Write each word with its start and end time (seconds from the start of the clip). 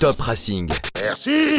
Top 0.00 0.20
Racing. 0.20 0.68
Merci 1.00 1.58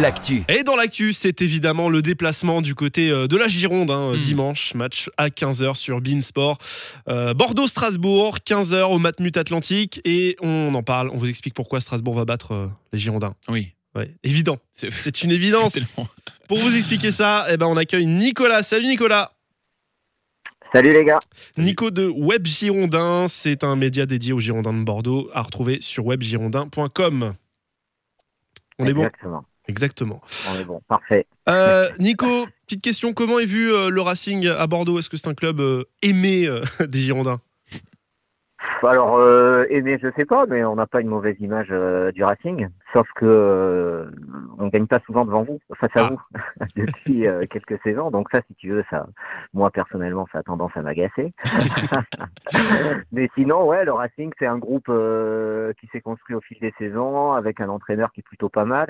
L'actu. 0.00 0.42
Et 0.48 0.62
dans 0.62 0.76
l'actu, 0.76 1.12
c'est 1.12 1.42
évidemment 1.42 1.88
le 1.90 2.00
déplacement 2.02 2.62
du 2.62 2.74
côté 2.74 3.10
euh, 3.10 3.26
de 3.26 3.36
la 3.36 3.48
Gironde, 3.48 3.90
hein, 3.90 4.12
Hmm. 4.14 4.18
dimanche, 4.18 4.74
match 4.74 5.10
à 5.18 5.28
15h 5.28 5.74
sur 5.76 6.00
Beansport. 6.00 6.58
Euh, 7.08 7.34
Bordeaux-Strasbourg, 7.34 8.38
15h 8.46 8.82
au 8.84 8.98
Matmut 8.98 9.36
Atlantique. 9.36 10.00
Et 10.04 10.36
on 10.40 10.74
en 10.74 10.82
parle, 10.82 11.10
on 11.10 11.18
vous 11.18 11.28
explique 11.28 11.54
pourquoi 11.54 11.80
Strasbourg 11.80 12.14
va 12.14 12.24
battre 12.24 12.52
euh, 12.54 12.66
les 12.92 12.98
Girondins. 12.98 13.34
Oui. 13.48 13.72
Ouais, 13.94 14.10
évident, 14.24 14.58
C'est 14.74 15.22
une 15.22 15.30
évidence. 15.30 15.78
Pour 16.48 16.58
vous 16.58 16.74
expliquer 16.76 17.10
ça, 17.12 17.46
eh 17.50 17.56
ben, 17.56 17.66
on 17.66 17.76
accueille 17.76 18.06
Nicolas. 18.06 18.62
Salut 18.64 18.86
Nicolas 18.88 19.33
Salut 20.72 20.92
les 20.92 21.04
gars. 21.04 21.20
Nico 21.56 21.90
de 21.90 22.08
Web 22.08 22.46
Girondin, 22.46 23.26
c'est 23.28 23.62
un 23.62 23.76
média 23.76 24.06
dédié 24.06 24.32
aux 24.32 24.40
Girondins 24.40 24.72
de 24.72 24.82
Bordeaux, 24.82 25.30
à 25.32 25.42
retrouver 25.42 25.78
sur 25.80 26.06
webgirondin.com. 26.06 27.34
On 28.78 28.86
est 28.86 28.92
bon 28.92 29.02
Exactement. 29.02 29.44
Exactement. 29.66 30.20
On 30.50 30.58
est 30.58 30.64
bon. 30.64 30.80
Parfait. 30.88 31.26
Euh, 31.48 31.88
Nico, 31.98 32.46
petite 32.66 32.82
question, 32.82 33.12
comment 33.12 33.38
est 33.38 33.46
vu 33.46 33.72
euh, 33.72 33.88
le 33.88 34.00
Racing 34.02 34.46
à 34.48 34.66
Bordeaux? 34.66 34.98
Est-ce 34.98 35.08
que 35.08 35.16
c'est 35.16 35.28
un 35.28 35.34
club 35.34 35.60
euh, 35.60 35.84
aimé 36.02 36.46
euh, 36.46 36.62
des 36.86 36.98
Girondins? 36.98 37.40
Alors, 38.82 39.16
euh, 39.16 39.64
aimer, 39.70 39.98
je 40.02 40.08
sais 40.14 40.24
pas, 40.24 40.46
mais 40.46 40.64
on 40.64 40.74
n'a 40.76 40.86
pas 40.86 41.00
une 41.00 41.08
mauvaise 41.08 41.36
image 41.40 41.68
euh, 41.70 42.12
du 42.12 42.24
Racing. 42.24 42.68
Sauf 42.94 43.08
que 43.14 43.26
euh, 43.26 44.10
on 44.58 44.68
gagne 44.68 44.86
pas 44.86 45.00
souvent 45.00 45.24
devant 45.24 45.42
vous, 45.42 45.58
face 45.74 45.94
à 45.96 46.06
Ah. 46.06 46.10
vous, 46.10 46.20
depuis 46.76 47.26
euh, 47.26 47.44
quelques 47.50 47.78
saisons. 47.82 48.10
Donc 48.12 48.28
ça, 48.30 48.40
si 48.46 48.54
tu 48.54 48.70
veux, 48.70 48.84
ça, 48.88 49.08
moi 49.52 49.70
personnellement, 49.72 50.26
ça 50.32 50.38
a 50.38 50.42
tendance 50.44 50.76
à 50.76 50.82
m'agacer. 50.82 51.34
mais 53.12 53.28
sinon, 53.34 53.66
ouais, 53.66 53.84
le 53.84 53.92
Racing, 53.92 54.32
c'est 54.38 54.46
un 54.46 54.58
groupe 54.58 54.86
euh, 54.88 55.72
qui 55.80 55.88
s'est 55.88 56.00
construit 56.00 56.36
au 56.36 56.40
fil 56.40 56.58
des 56.60 56.72
saisons, 56.78 57.32
avec 57.32 57.60
un 57.60 57.68
entraîneur 57.68 58.12
qui 58.12 58.20
est 58.20 58.22
plutôt 58.22 58.48
pas 58.48 58.64
mal, 58.64 58.86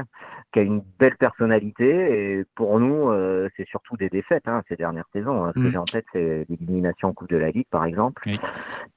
qui 0.52 0.58
a 0.58 0.62
une 0.62 0.82
belle 0.98 1.16
personnalité. 1.16 2.38
Et 2.38 2.44
pour 2.54 2.78
nous, 2.80 3.08
euh, 3.10 3.48
c'est 3.56 3.66
surtout 3.66 3.96
des 3.96 4.10
défaites 4.10 4.46
hein, 4.48 4.62
ces 4.68 4.76
dernières 4.76 5.08
saisons. 5.14 5.48
Ce 5.48 5.52
que 5.54 5.60
Mm. 5.60 5.70
j'ai 5.70 5.78
en 5.78 5.84
tête, 5.86 6.06
c'est 6.12 6.46
l'élimination 6.50 7.08
en 7.08 7.12
Coupe 7.14 7.30
de 7.30 7.38
la 7.38 7.50
Ligue, 7.50 7.68
par 7.70 7.84
exemple. 7.86 8.22
Oui. 8.26 8.38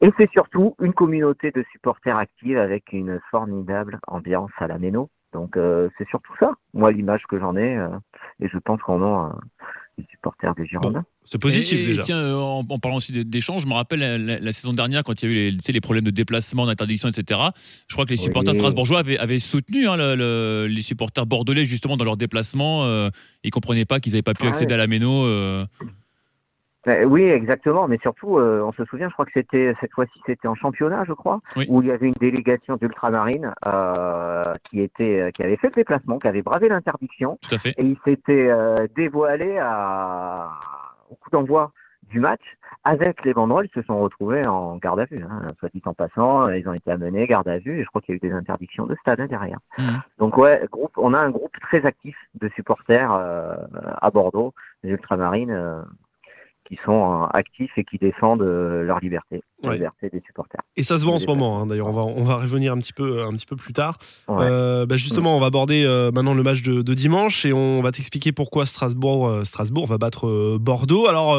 Et 0.02 0.12
c'est 0.18 0.30
surtout 0.32 0.76
une 0.82 0.94
communauté 0.94 1.52
de 1.52 1.64
supporters 1.72 2.18
active 2.18 2.58
avec 2.58 2.92
une 2.92 3.20
formidable 3.32 4.00
ambiance 4.08 4.52
à 4.58 4.68
la 4.68 4.78
Méno. 4.78 4.97
Donc 5.34 5.58
euh, 5.58 5.90
c'est 5.98 6.08
surtout 6.08 6.34
ça, 6.40 6.52
moi 6.74 6.92
l'image 6.92 7.26
que 7.28 7.40
j'en 7.40 7.56
ai, 7.56 7.78
euh, 7.78 7.90
et 8.40 8.48
je 8.48 8.58
pense 8.58 8.82
qu'on 8.82 9.02
a 9.04 9.34
euh, 9.36 9.66
les 9.98 10.06
supporters 10.10 10.56
des 10.56 10.66
Girondins. 10.66 11.04
C'est 11.26 11.38
positif 11.38 11.78
Et- 11.78 11.84
et 11.84 11.86
déjà. 11.88 12.02
Tiens, 12.04 12.36
en, 12.38 12.66
en 12.68 12.80
parlant 12.80 12.98
aussi 12.98 13.12
d'échanges, 13.26 13.64
je 13.64 13.68
me 13.68 13.74
rappelle 13.74 14.00
la, 14.00 14.18
la- 14.18 14.40
la 14.40 14.54
saison 14.54 14.72
dernière 14.72 15.04
quand 15.04 15.22
il 15.22 15.26
y 15.26 15.28
a 15.28 15.32
eu 15.32 15.36
les, 15.52 15.58
tu 15.58 15.64
sais, 15.64 15.72
les 15.74 15.82
problèmes 15.82 16.06
de 16.06 16.12
déplacement, 16.12 16.66
d'interdiction, 16.66 17.10
etc. 17.10 17.42
Je 17.90 17.94
crois 17.96 18.06
que 18.06 18.12
les 18.12 18.20
Oui. 18.20 18.24
supporters 18.26 18.54
strasbourgeois 18.54 19.00
avaient, 19.00 19.18
avaient 19.18 19.40
soutenu 19.40 19.88
hein, 19.90 19.98
le- 19.98 20.16
le- 20.16 20.68
les 20.70 20.82
supporters 20.82 21.26
bordelais 21.26 21.66
justement 21.66 21.98
dans 21.98 22.06
leur 22.06 22.16
déplacement. 22.18 22.86
euh, 22.86 23.10
ils 23.44 23.52
comprenaient 23.52 23.84
pas 23.86 24.00
qu'ils 24.00 24.14
n'avaient 24.14 24.22
pas 24.22 24.34
pu 24.34 24.46
Ah 24.46 24.50
accéder 24.50 24.68
ouais. 24.68 24.74
à 24.76 24.78
la 24.78 24.88
méno. 24.88 25.26
Euh. 26.88 27.04
Euh, 27.04 27.06
oui, 27.06 27.24
exactement, 27.24 27.88
mais 27.88 27.98
surtout, 28.02 28.38
euh, 28.38 28.64
on 28.66 28.72
se 28.72 28.86
souvient, 28.86 29.10
je 29.10 29.14
crois 29.14 29.26
que 29.26 29.32
c'était 29.34 29.74
cette 29.80 29.94
fois-ci, 29.94 30.22
c'était 30.26 30.48
en 30.48 30.56
championnat, 30.56 31.04
je 31.06 31.14
crois, 31.14 31.40
Oui. 31.56 31.66
où 31.70 31.82
il 31.82 31.88
y 31.88 31.92
avait 31.92 32.08
une 32.08 32.14
délégation 32.20 32.76
d'ultramarines 32.76 33.54
euh, 33.66 34.56
qui 34.64 34.82
était, 34.82 35.32
qui 35.34 35.44
avait 35.44 35.58
fait 35.58 35.68
le 35.70 35.76
déplacement, 35.76 36.20
qui 36.20 36.28
avait 36.28 36.42
bravé 36.42 36.70
l'interdiction, 36.70 37.38
tout 37.42 37.56
à 37.56 37.58
fait. 37.58 37.74
et 37.78 37.84
il 37.84 37.98
s'était 38.06 38.50
euh, 38.50 38.88
dévoilé 38.96 39.58
à, 39.60 40.50
au 41.10 41.16
coup 41.16 41.30
d'envoi 41.30 41.72
du 42.10 42.20
match 42.22 42.56
avec 42.84 43.26
les 43.26 43.34
banderoles, 43.34 43.68
ils 43.70 43.82
se 43.82 43.86
sont 43.86 44.00
retrouvés 44.00 44.46
en 44.46 44.78
garde 44.78 45.02
à 45.02 45.06
vue. 45.06 45.24
Hein. 45.30 45.52
Soit 45.60 45.70
dit 45.74 45.82
en 45.86 45.94
passant, 45.94 46.50
ils 46.50 46.68
ont 46.70 46.74
été 46.74 46.90
amenés 46.90 47.28
garde 47.28 47.50
à 47.50 47.60
vue 47.60 47.80
et 47.80 47.84
je 47.84 47.88
crois 47.88 48.02
qu'il 48.02 48.14
y 48.14 48.16
a 48.16 48.18
eu 48.18 48.30
des 48.30 48.34
interdictions 48.34 48.86
de 48.86 48.96
stade 48.96 49.20
hein, 49.20 49.28
derrière. 49.28 49.60
Mhm. 49.78 50.02
Donc 50.18 50.38
ouais, 50.38 50.66
groupe, 50.72 50.94
on 50.98 51.14
a 51.14 51.20
un 51.20 51.30
groupe 51.32 51.60
très 51.60 51.86
actif 51.86 52.18
de 52.36 52.48
supporters 52.48 53.12
euh, 53.12 53.56
à 54.02 54.10
Bordeaux, 54.10 54.54
les 54.84 54.92
ultramarines, 54.92 55.52
euh, 55.52 55.82
qui 56.68 56.76
sont 56.76 57.24
euh, 57.24 57.26
actifs 57.34 57.78
et 57.78 57.84
qui 57.84 57.98
défendent 57.98 58.42
euh, 58.42 58.84
leur 58.84 59.00
liberté, 59.00 59.42
la 59.64 59.74
liberté 59.74 60.10
des 60.10 60.22
supporters. 60.26 60.62
Et 60.76 60.84
ça 60.84 60.98
se 60.98 61.04
voit 61.06 61.14
en 61.14 61.20
ce 61.20 61.26
Des 61.26 61.34
moment. 61.34 61.60
hein. 61.60 61.68
D'ailleurs, 61.68 61.88
on 61.88 61.94
va, 61.94 62.02
on 62.02 62.24
va 62.24 62.36
revenir 62.36 62.74
un 62.74 62.78
petit 62.78 62.94
peu, 62.94 63.24
un 63.24 63.34
petit 63.34 63.46
peu 63.46 63.56
plus 63.56 63.74
tard. 63.74 63.98
Ouais. 64.28 64.46
Euh, 64.50 64.86
bah, 64.86 64.98
justement, 64.98 65.38
on 65.38 65.40
va 65.40 65.48
aborder 65.48 65.84
euh, 65.86 66.12
maintenant 66.12 66.34
le 66.34 66.44
match 66.44 66.62
de, 66.62 66.82
de 66.82 66.94
dimanche 66.94 67.46
et 67.46 67.54
on 67.54 67.82
va 67.82 67.92
t'expliquer 67.92 68.32
pourquoi 68.32 68.66
Strasbourg, 68.66 69.28
euh, 69.28 69.44
Strasbourg 69.44 69.88
va 69.88 69.98
battre 69.98 70.58
Bordeaux. 70.58 71.08
Alors, 71.08 71.38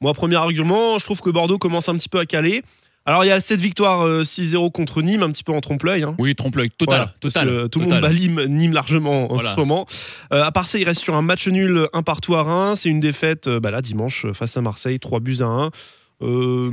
moi, 0.00 0.12
premier 0.14 0.36
argument, 0.36 0.98
je 0.98 1.04
trouve 1.04 1.20
que 1.20 1.30
Bordeaux 1.30 1.58
commence 1.58 1.88
un 1.88 1.94
petit 1.94 2.08
peu 2.08 2.18
à 2.18 2.26
caler. 2.26 2.62
Alors, 3.08 3.24
il 3.24 3.28
y 3.28 3.30
a 3.30 3.40
cette 3.40 3.60
victoire 3.60 4.02
euh, 4.02 4.20
6-0 4.22 4.70
contre 4.70 5.00
Nîmes, 5.00 5.22
un 5.22 5.30
petit 5.30 5.42
peu 5.42 5.52
en 5.52 5.60
trompe-l'œil. 5.62 6.02
hein. 6.02 6.14
Oui, 6.18 6.34
trompe-l'œil, 6.34 6.70
total. 6.70 6.98
Voilà, 6.98 7.14
total 7.20 7.48
que 7.48 7.66
tout 7.68 7.80
le 7.80 7.86
monde 7.86 8.00
bat 8.02 8.12
Nîmes, 8.12 8.72
largement 8.74 9.32
en 9.32 9.42
ce 9.44 9.56
moment. 9.56 9.86
Euh, 10.32 10.44
à 10.44 10.52
part 10.52 10.66
ça, 10.66 10.78
il 10.78 10.84
reste 10.84 11.00
sur 11.00 11.14
un 11.14 11.22
match 11.22 11.48
nul, 11.48 11.88
un 11.94 12.02
partout 12.02 12.34
à 12.34 12.42
Reims. 12.42 12.80
C'est 12.82 12.90
une 12.90 13.00
défaite 13.00 13.46
euh, 13.48 13.60
bah 13.60 13.70
là, 13.70 13.80
dimanche 13.80 14.26
euh, 14.26 14.34
face 14.34 14.58
à 14.58 14.60
Marseille, 14.60 15.00
3 15.00 15.20
buts 15.20 15.38
à 15.40 15.46
1. 15.46 15.70
Euh, 16.20 16.70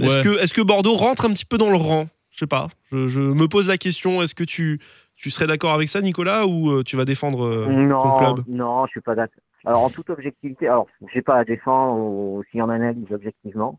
Est-ce 0.00 0.22
que, 0.22 0.42
est 0.42 0.52
que 0.52 0.62
Bordeaux 0.62 0.94
rentre 0.94 1.26
un 1.26 1.32
petit 1.34 1.44
peu 1.44 1.58
dans 1.58 1.70
le 1.70 1.76
rang? 1.76 2.08
Je 2.30 2.38
sais 2.38 2.46
pas. 2.46 2.68
Je, 2.90 3.08
je 3.08 3.20
me 3.20 3.46
pose 3.46 3.68
la 3.68 3.76
question. 3.76 4.22
Est-ce 4.22 4.34
que 4.34 4.44
tu, 4.44 4.80
tu 5.16 5.28
serais 5.30 5.46
d'accord 5.46 5.72
avec 5.74 5.88
ça, 5.88 6.00
Nicolas, 6.00 6.46
ou 6.46 6.70
euh, 6.70 6.82
tu 6.82 6.96
vas 6.96 7.04
défendre 7.04 7.44
euh, 7.44 7.66
ton 7.66 7.72
non, 7.88 8.18
club? 8.18 8.44
non, 8.48 8.86
je 8.86 8.92
suis 8.92 9.00
pas 9.02 9.14
d'accord. 9.14 9.42
Alors 9.66 9.82
en 9.82 9.90
toute 9.90 10.08
objectivité, 10.08 10.68
alors 10.68 10.86
j'ai 11.12 11.20
pas 11.20 11.34
à 11.36 11.44
défendre 11.44 11.98
ou 11.98 12.42
si 12.50 12.62
on 12.62 12.68
analyse 12.68 13.04
objectivement, 13.10 13.78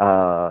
euh, 0.00 0.50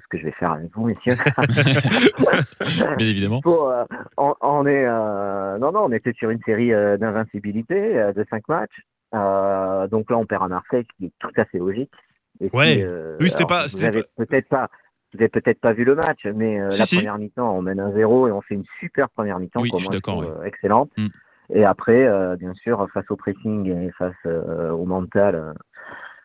ce 0.00 0.06
que 0.08 0.18
je 0.18 0.24
vais 0.24 0.32
faire 0.32 0.52
avec 0.52 0.70
vous, 0.74 0.86
messieurs. 0.86 1.16
Bien 2.96 3.06
évidemment. 3.06 3.40
Pour, 3.40 3.68
euh, 3.70 3.84
on, 4.16 4.34
on 4.40 4.66
est, 4.66 4.86
euh, 4.86 5.58
non, 5.58 5.72
non, 5.72 5.84
on 5.84 5.92
était 5.92 6.12
sur 6.14 6.30
une 6.30 6.40
série 6.42 6.70
d'invincibilité 6.70 8.12
de 8.14 8.24
cinq 8.30 8.42
matchs. 8.48 8.82
Donc 9.12 10.10
là, 10.10 10.18
on 10.18 10.26
perd 10.26 10.44
à 10.44 10.48
Marseille, 10.48 10.84
ce 10.90 10.96
qui 10.96 11.06
est 11.06 11.12
tout 11.18 11.30
à 11.36 11.44
fait 11.44 11.58
logique. 11.58 11.92
Et 12.40 12.50
Ouais. 12.52 12.76
puis, 12.76 12.84
Oui, 13.20 13.30
c'était 13.30 13.36
alors, 13.44 13.48
pas- 13.48 13.62
Vous 13.64 13.68
c'était 13.68 13.84
avez 13.86 14.04
peut-être 14.16 14.48
pas, 14.48 14.68
vous 15.14 15.20
avez 15.20 15.28
peut-être 15.28 15.60
pas 15.60 15.72
vu 15.72 15.84
le 15.84 15.94
match, 15.94 16.26
mais 16.34 16.58
Si, 16.70 16.78
la 16.78 16.84
si. 16.86 16.96
première 16.96 17.18
mi-temps, 17.18 17.56
on 17.56 17.62
mène 17.62 17.80
un 17.80 17.92
0 17.92 18.28
et 18.28 18.32
on 18.32 18.40
fait 18.42 18.54
une 18.56 18.64
super 18.80 19.08
première 19.10 19.38
mi-temps, 19.38 19.60
Oui, 19.62 19.70
euh, 19.74 20.42
excellente. 20.42 20.90
Mm. 20.96 21.06
Et 21.50 21.64
après, 21.64 22.36
bien 22.36 22.52
sûr, 22.54 22.86
face 22.92 23.04
au 23.10 23.16
pressing 23.16 23.70
et 23.86 23.90
face 23.92 24.16
au 24.26 24.84
mental 24.84 25.54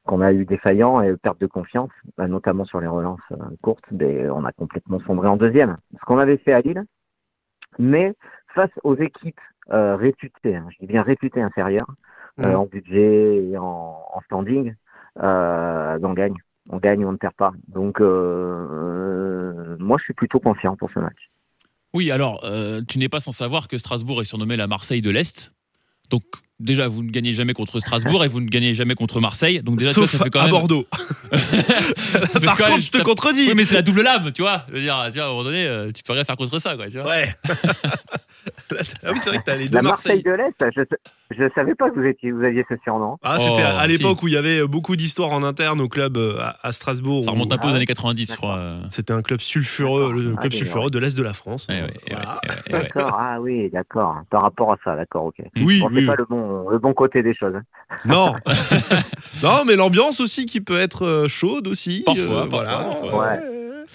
qu'on 0.06 0.22
a 0.22 0.34
eu 0.34 0.46
défaillant 0.46 1.02
et 1.02 1.16
perte 1.18 1.40
de 1.40 1.48
confiance, 1.48 1.92
bah, 2.18 2.28
notamment 2.28 2.66
sur 2.66 2.82
les 2.82 2.88
relances 2.88 3.20
euh, 3.32 3.38
courtes, 3.62 3.86
on 3.92 4.46
a 4.46 4.52
complètement 4.52 5.00
sombré 5.00 5.28
en 5.28 5.38
deuxième. 5.38 5.78
Ce 6.00 6.06
qu'on 6.06 6.18
avait 6.18 6.38
fait 6.38 6.54
à 6.54 6.62
Lille, 6.62 6.84
mais 7.80 8.16
face 8.48 8.72
aux 8.84 8.96
équipes 8.98 9.40
euh, 9.72 9.96
réputées, 9.96 10.56
hein, 10.56 10.68
je 10.70 10.78
dis 10.80 10.88
bien 10.88 11.04
réputées 11.04 11.42
inférieures, 11.42 11.90
euh, 12.40 12.50
Mhm. 12.50 12.56
en 12.56 12.66
budget 12.66 13.46
et 13.46 13.58
en, 13.58 14.04
en 14.14 14.22
standing, 14.22 14.74
euh, 15.22 16.00
on 16.02 16.14
gagne. 16.14 16.36
On 16.70 16.78
gagne 16.78 17.04
ou 17.04 17.10
on 17.10 17.14
ne 17.14 17.18
perd 17.18 17.34
pas. 17.34 17.52
Donc, 17.68 18.00
moi, 18.00 18.08
je 19.98 20.04
suis 20.04 20.14
plutôt 20.14 20.40
confiant 20.40 20.76
pour 20.76 20.92
ce 20.92 21.00
match. 21.00 21.32
Oui, 21.94 22.12
alors, 22.12 22.46
tu 22.88 22.98
n'es 23.00 23.10
pas 23.10 23.20
sans 23.20 23.32
savoir 23.32 23.68
que 23.68 23.78
Strasbourg 23.78 24.22
est 24.22 24.26
surnommé 24.26 24.56
la 24.56 24.68
Marseille 24.68 25.02
de 25.02 25.10
l'Est. 25.10 25.52
Donc, 26.10 26.24
déjà, 26.62 26.88
vous 26.88 27.04
ne 27.04 27.10
gagnez 27.12 27.34
jamais 27.34 27.54
contre 27.54 27.80
Strasbourg 27.80 28.24
et 28.24 28.28
vous 28.28 28.40
ne 28.42 28.48
gagnez 28.48 28.74
jamais 28.74 28.96
contre 28.96 29.20
Marseille. 29.20 29.62
Donc, 29.62 29.78
déjà, 29.80 29.94
tu 29.94 30.00
vois, 30.00 30.08
Sauf 30.08 30.20
ça 30.20 30.24
fait 30.26 30.30
quand 30.30 30.40
à 30.40 30.44
même. 30.44 30.52
Bordeaux. 30.52 30.88
ça 31.32 31.38
fait 31.38 32.46
Par 32.46 32.58
quand 32.58 32.64
contre, 32.66 32.70
même- 32.70 32.82
je 32.82 32.90
te 32.92 32.98
ça- 32.98 33.04
contredis. 33.04 33.48
Oui, 33.48 33.54
mais 33.56 33.66
c'est 33.66 33.76
la 33.76 33.82
double 33.82 34.02
lame, 34.02 34.32
tu 34.32 34.42
vois. 34.42 34.66
Je 34.70 34.74
veux 34.76 34.82
dire, 34.82 35.02
tu 35.12 35.14
vois, 35.18 35.24
à 35.24 35.28
un 35.28 35.30
moment 35.32 35.44
donné, 35.44 35.66
euh, 35.66 35.92
tu 35.92 36.04
peux 36.04 36.14
rien 36.14 36.24
faire 36.24 36.36
contre 36.38 36.60
ça, 36.60 36.76
quoi. 36.76 36.90
Tu 36.90 36.98
vois. 37.00 37.10
Ouais. 37.10 37.36
ah 37.46 39.12
oui, 39.12 39.20
c'est 39.24 39.30
vrai 39.30 39.40
que 39.40 39.44
t'as 39.46 39.56
les 39.56 39.68
deux 39.68 39.76
La 39.76 39.82
Marseille 39.82 40.22
Marseille. 40.24 40.24
de 40.24 40.32
l'Est, 40.66 40.72
je 40.76 40.82
ne 41.40 41.50
savais 41.50 41.76
pas 41.76 41.90
que 41.92 42.00
vous, 42.00 42.06
étiez, 42.06 42.32
vous 42.32 42.44
aviez 42.44 42.66
ce 42.68 42.76
surnom. 42.84 43.18
Ah, 43.24 43.38
c'était 43.38 43.64
Oh, 43.64 43.80
à 43.80 43.84
si. 43.84 43.90
l'époque 43.90 44.24
où 44.24 44.28
il 44.28 44.34
y 44.34 44.38
avait 44.38 44.66
beaucoup 44.68 44.96
d'histoires 44.96 45.32
en 45.32 45.44
interne 45.44 45.80
au 45.82 45.88
club 45.90 46.18
euh, 46.18 46.40
à, 46.40 46.58
à 46.68 46.72
Strasbourg. 46.72 47.24
Ça 47.24 47.30
où- 47.32 47.34
remonte 47.34 47.54
un 47.54 47.58
peu 47.58 47.68
aux 47.68 47.72
Ah 47.72 47.76
années 47.76 47.86
90, 47.86 48.32
je 48.32 48.36
crois. 48.38 48.58
euh. 48.58 48.82
C'était 48.90 49.14
un 49.14 49.22
club 49.22 49.40
sulfureux, 49.42 50.12
le 50.14 50.34
Ah, 50.38 50.42
club 50.42 50.54
sulfureux 50.54 50.86
ouais. 50.86 50.90
de 50.92 51.00
l'Est 51.00 51.18
de 51.18 51.24
la 51.24 51.34
France. 51.34 51.68
Ouais, 51.70 51.76
Euh, 51.82 51.86
ouais, 51.86 51.88
ouais, 51.88 52.00
voilà. 52.12 52.40
ouais, 52.44 52.50
ouais, 52.50 52.74
ouais. 52.74 52.84
D'accord, 52.84 53.16
ah 53.20 53.40
oui, 53.42 53.70
d'accord. 53.70 54.16
Par 54.30 54.42
rapport 54.42 54.72
à 54.74 54.78
ça, 54.84 54.96
d'accord, 54.96 55.26
ok. 55.26 55.36
Oui, 55.58 55.80
Bon, 55.80 55.88
oui, 55.88 55.92
c'est 55.94 56.00
oui. 56.02 56.06
pas 56.06 56.16
le 56.16 56.26
bon, 56.30 56.70
le 56.70 56.80
bon 56.80 56.94
côté 56.94 57.24
des 57.24 57.34
choses. 57.34 57.56
hein. 57.56 57.64
Non, 58.06 58.34
non, 59.44 59.64
mais 59.66 59.76
l'ambiance 59.76 60.20
aussi 60.20 60.46
qui 60.46 60.62
peut 60.62 60.80
être 60.80 61.06
euh, 61.06 61.28
chaude 61.28 61.68
aussi. 61.68 62.04
Parfois, 62.06 62.24
euh, 62.24 62.48
parfois, 62.48 62.48
voilà. 62.50 62.78
parfois. 62.78 63.38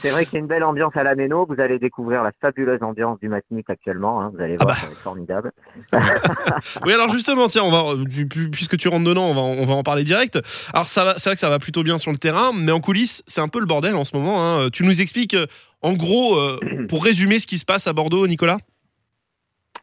C'est 0.03 0.11
vrai 0.11 0.25
qu'il 0.25 0.35
y 0.35 0.37
a 0.37 0.41
une 0.41 0.47
belle 0.47 0.63
ambiance 0.65 0.97
à 0.97 1.03
la 1.03 1.15
Méno. 1.15 1.47
Vous 1.49 1.61
allez 1.61 1.79
découvrir 1.79 2.23
la 2.23 2.31
fabuleuse 2.41 2.83
ambiance 2.83 3.19
du 3.21 3.29
Matmut 3.29 3.65
actuellement. 3.69 4.21
hein. 4.21 4.31
Vous 4.35 4.41
allez 4.43 4.57
Ah 4.61 4.65
voir, 4.65 4.77
bah. 4.77 4.87
va 4.87 4.93
être 4.93 5.01
formidable. 5.03 5.53
Oui, 6.85 6.93
alors 6.93 7.09
justement, 7.09 7.49
tiens, 7.49 7.63
on 7.65 7.71
va, 7.71 8.05
pu- 8.29 8.51
puisque 8.51 8.77
tu 8.77 8.89
rentres 8.89 9.05
dedans, 9.05 9.27
on 9.27 9.35
va, 9.35 9.41
on 9.41 9.65
va 9.65 9.75
en 9.75 9.83
parler 9.83 10.05
direct. 10.05 10.39
Alors, 10.73 10.87
ça 10.87 11.05
va, 11.05 11.15
c'est 11.19 11.29
vrai 11.31 11.35
que 11.35 11.41
ça 11.41 11.49
va 11.49 11.59
plutôt 11.59 11.83
bien 11.83 11.99
sur 11.99 12.13
le 12.13 12.19
terrain, 12.19 12.53
mais 12.55 12.73
en 12.73 12.81
coulisses, 12.81 13.23
c'est 13.27 13.41
un 13.41 13.49
peu 13.49 13.59
le 13.61 13.67
bordel 13.67 13.95
en 13.97 14.05
ce 14.05 14.17
moment. 14.17 14.43
hein. 14.61 14.69
Tu 14.73 14.85
nous 14.85 15.01
expliques, 15.01 15.35
euh, 15.35 15.47
en 15.83 15.93
gros, 15.95 16.37
euh, 16.37 16.59
pour 16.89 17.03
résumer 17.05 17.39
ce 17.39 17.47
qui 17.47 17.59
se 17.59 17.65
passe 17.65 17.87
à 17.87 17.93
Bordeaux, 17.93 18.27
Nicolas? 18.27 18.59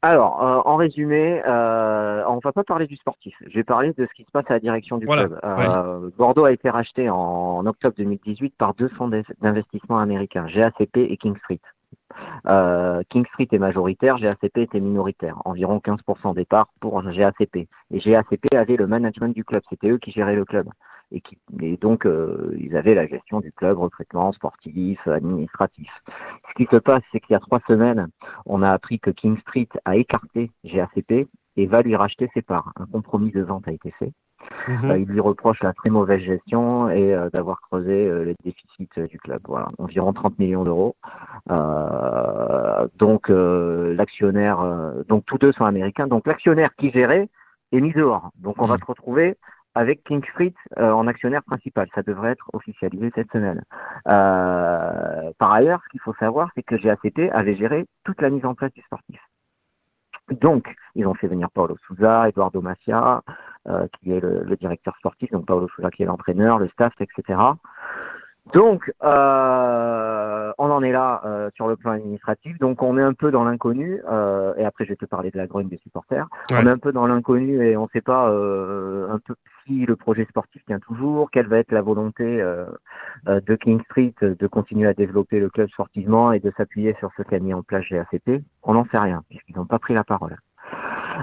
Alors, 0.03 0.43
euh, 0.43 0.59
en 0.65 0.75
résumé, 0.75 1.41
euh, 1.47 2.25
on 2.27 2.39
va 2.43 2.51
pas 2.51 2.65
parler 2.65 2.87
du 2.87 2.97
sportif. 2.97 3.37
Je 3.47 3.55
vais 3.55 3.63
parler 3.63 3.93
de 3.97 4.05
ce 4.05 4.13
qui 4.13 4.23
se 4.23 4.31
passe 4.31 4.43
à 4.49 4.55
la 4.55 4.59
direction 4.59 4.97
du 4.97 5.05
Voilà, 5.05 5.27
club. 5.27 5.39
Euh, 5.45 6.09
Bordeaux 6.17 6.43
a 6.43 6.51
été 6.51 6.69
racheté 6.69 7.09
en, 7.09 7.65
octobre 7.65 7.95
2018 7.95 8.53
par 8.57 8.73
deux 8.73 8.89
fonds 8.89 9.07
d'in- 9.07 9.21
d'investissement 9.39 9.99
américains, 9.99 10.45
GACP 10.45 10.97
et 10.97 11.15
King 11.15 11.37
Street. 11.37 11.61
Euh, 12.47 13.01
King 13.07 13.25
Street 13.27 13.47
est 13.53 13.59
majoritaire, 13.59 14.17
GACP 14.17 14.57
était 14.57 14.81
minoritaire, 14.81 15.37
environ 15.45 15.79
15% 15.79 16.33
des 16.33 16.43
parts 16.43 16.67
pour 16.81 17.01
GACP. 17.01 17.69
Et 17.91 17.99
GACP 17.99 18.53
avait 18.55 18.75
le 18.75 18.87
management 18.87 19.33
du 19.33 19.45
club, 19.45 19.61
c'était 19.69 19.89
eux 19.89 19.97
qui 19.99 20.11
géraient 20.11 20.35
le 20.35 20.43
club. 20.43 20.67
Et, 21.15 21.21
qui, 21.21 21.37
et 21.61 21.77
donc, 21.77 22.05
euh, 22.07 22.55
ils 22.59 22.75
avaient 22.75 22.95
la 22.95 23.05
gestion 23.07 23.39
du 23.39 23.51
club, 23.51 23.77
recrutement 23.77 24.31
sportif, 24.33 25.07
administratif. 25.07 26.01
Ce 26.49 26.53
qui 26.55 26.67
se 26.69 26.77
passe, 26.77 27.03
c'est 27.11 27.19
qu'il 27.19 27.33
y 27.33 27.35
a 27.35 27.39
trois 27.39 27.59
semaines, 27.67 28.07
on 28.47 28.63
a 28.63 28.71
appris 28.71 28.99
que 28.99 29.11
King 29.11 29.37
Street 29.37 29.69
a 29.85 29.95
écarté 29.95 30.51
GACP 30.65 31.27
et 31.55 31.67
va 31.67 31.83
lui 31.83 31.95
racheter 31.95 32.29
ses 32.33 32.41
parts. 32.41 32.73
Un 32.77 32.87
compromis 32.87 33.31
de 33.31 33.43
vente 33.43 33.67
a 33.67 33.71
été 33.71 33.91
fait. 33.91 34.11
Mhm. 34.67 34.91
Euh, 34.91 34.97
il 34.97 35.05
lui 35.07 35.19
reproche 35.21 35.63
la 35.63 35.71
très 35.71 35.89
mauvaise 35.89 36.19
gestion 36.19 36.89
et 36.89 37.13
euh, 37.13 37.29
d'avoir 37.29 37.61
creusé 37.61 38.07
euh, 38.09 38.25
les 38.25 38.35
déficits 38.43 38.89
euh, 38.97 39.07
du 39.07 39.17
club. 39.19 39.41
Voilà, 39.47 39.69
environ 39.77 40.11
30 40.13 40.37
millions 40.39 40.63
d'euros. 40.65 40.95
Donc 42.97 43.29
l'actionnaire, 43.29 44.57
donc 45.07 45.25
tous 45.25 45.37
deux 45.37 45.51
sont 45.51 45.65
américains. 45.65 46.07
Donc 46.07 46.27
l'actionnaire 46.27 46.75
qui 46.75 46.91
gérait 46.91 47.29
est 47.71 47.81
mis 47.81 47.93
dehors. 47.93 48.31
Donc 48.35 48.61
on 48.61 48.67
va 48.67 48.75
Mhm. 48.75 48.81
se 48.81 48.85
retrouver 48.85 49.37
avec 49.75 50.03
King 50.03 50.23
Street 50.23 50.53
euh, 50.77 50.91
en 50.91 51.07
actionnaire 51.07 51.43
principal. 51.43 51.87
Ça 51.93 52.03
devrait 52.03 52.31
être 52.31 52.49
officialisé 52.53 53.11
cette 53.13 53.31
semaine. 53.31 53.63
Euh, 54.07 55.31
par 55.37 55.51
ailleurs, 55.51 55.81
ce 55.83 55.89
qu'il 55.89 55.99
faut 55.99 56.13
savoir, 56.13 56.49
c'est 56.55 56.63
que 56.63 56.75
GACP 56.75 57.29
avait 57.31 57.55
géré 57.55 57.85
toute 58.03 58.21
la 58.21 58.29
mise 58.29 58.45
en 58.45 58.53
place 58.55 58.71
du 58.71 58.81
sportif. 58.81 59.19
Donc, 60.31 60.73
ils 60.95 61.05
ont 61.05 61.13
fait 61.13 61.27
venir 61.27 61.49
Paolo 61.51 61.75
Souza, 61.85 62.29
Eduardo 62.29 62.61
Macia, 62.61 63.21
euh, 63.67 63.87
qui 63.87 64.11
est 64.11 64.21
le, 64.21 64.43
le 64.43 64.55
directeur 64.55 64.95
sportif, 64.97 65.31
donc 65.31 65.45
Paolo 65.45 65.67
Souza 65.67 65.89
qui 65.89 66.03
est 66.03 66.05
l'entraîneur, 66.05 66.59
le 66.59 66.69
staff, 66.69 66.93
etc. 67.01 67.39
Donc, 68.51 68.91
euh, 69.03 70.51
on 70.57 70.69
en 70.69 70.83
est 70.83 70.91
là 70.91 71.21
euh, 71.23 71.49
sur 71.55 71.67
le 71.67 71.77
plan 71.77 71.91
administratif. 71.91 72.59
Donc, 72.59 72.83
on 72.83 72.97
est 72.97 73.01
un 73.01 73.13
peu 73.13 73.31
dans 73.31 73.45
l'inconnu. 73.45 74.01
euh, 74.09 74.53
et 74.57 74.65
après, 74.65 74.83
je 74.83 74.89
vais 74.89 74.95
te 74.97 75.05
parler 75.05 75.31
de 75.31 75.37
la 75.37 75.47
grogne 75.47 75.69
des 75.69 75.77
supporters. 75.77 76.27
Ouais. 76.49 76.57
On 76.61 76.65
est 76.67 76.69
un 76.69 76.77
peu 76.77 76.91
dans 76.91 77.07
l'inconnu 77.07 77.63
et 77.65 77.77
on 77.77 77.83
ne 77.83 77.87
sait 77.93 78.01
pas 78.01 78.27
un 78.27 79.19
peu 79.19 79.35
si 79.65 79.85
le 79.85 79.95
projet 79.95 80.25
sportif 80.25 80.63
tient 80.65 80.79
toujours, 80.79 81.31
quelle 81.31 81.47
va 81.47 81.57
être 81.59 81.71
la 81.71 81.81
volonté 81.81 82.43
de 83.25 83.55
King 83.55 83.79
Street 83.85 84.13
de 84.21 84.47
continuer 84.47 84.87
à 84.87 84.93
développer 84.93 85.39
le 85.39 85.49
club 85.49 85.69
sportivement 85.69 86.33
et 86.33 86.41
de 86.41 86.51
s'appuyer 86.57 86.95
sur 86.95 87.11
ce 87.15 87.23
qu'a 87.23 87.39
mis 87.39 87.53
en 87.53 87.63
place 87.63 87.85
GACP. 87.89 88.43
On 88.63 88.73
n'en 88.73 88.83
sait 88.83 88.97
rien 88.97 89.23
puisqu'ils 89.29 89.55
n'ont 89.55 89.65
pas 89.65 89.79
pris 89.79 89.93
la 89.93 90.03
parole. 90.03 90.35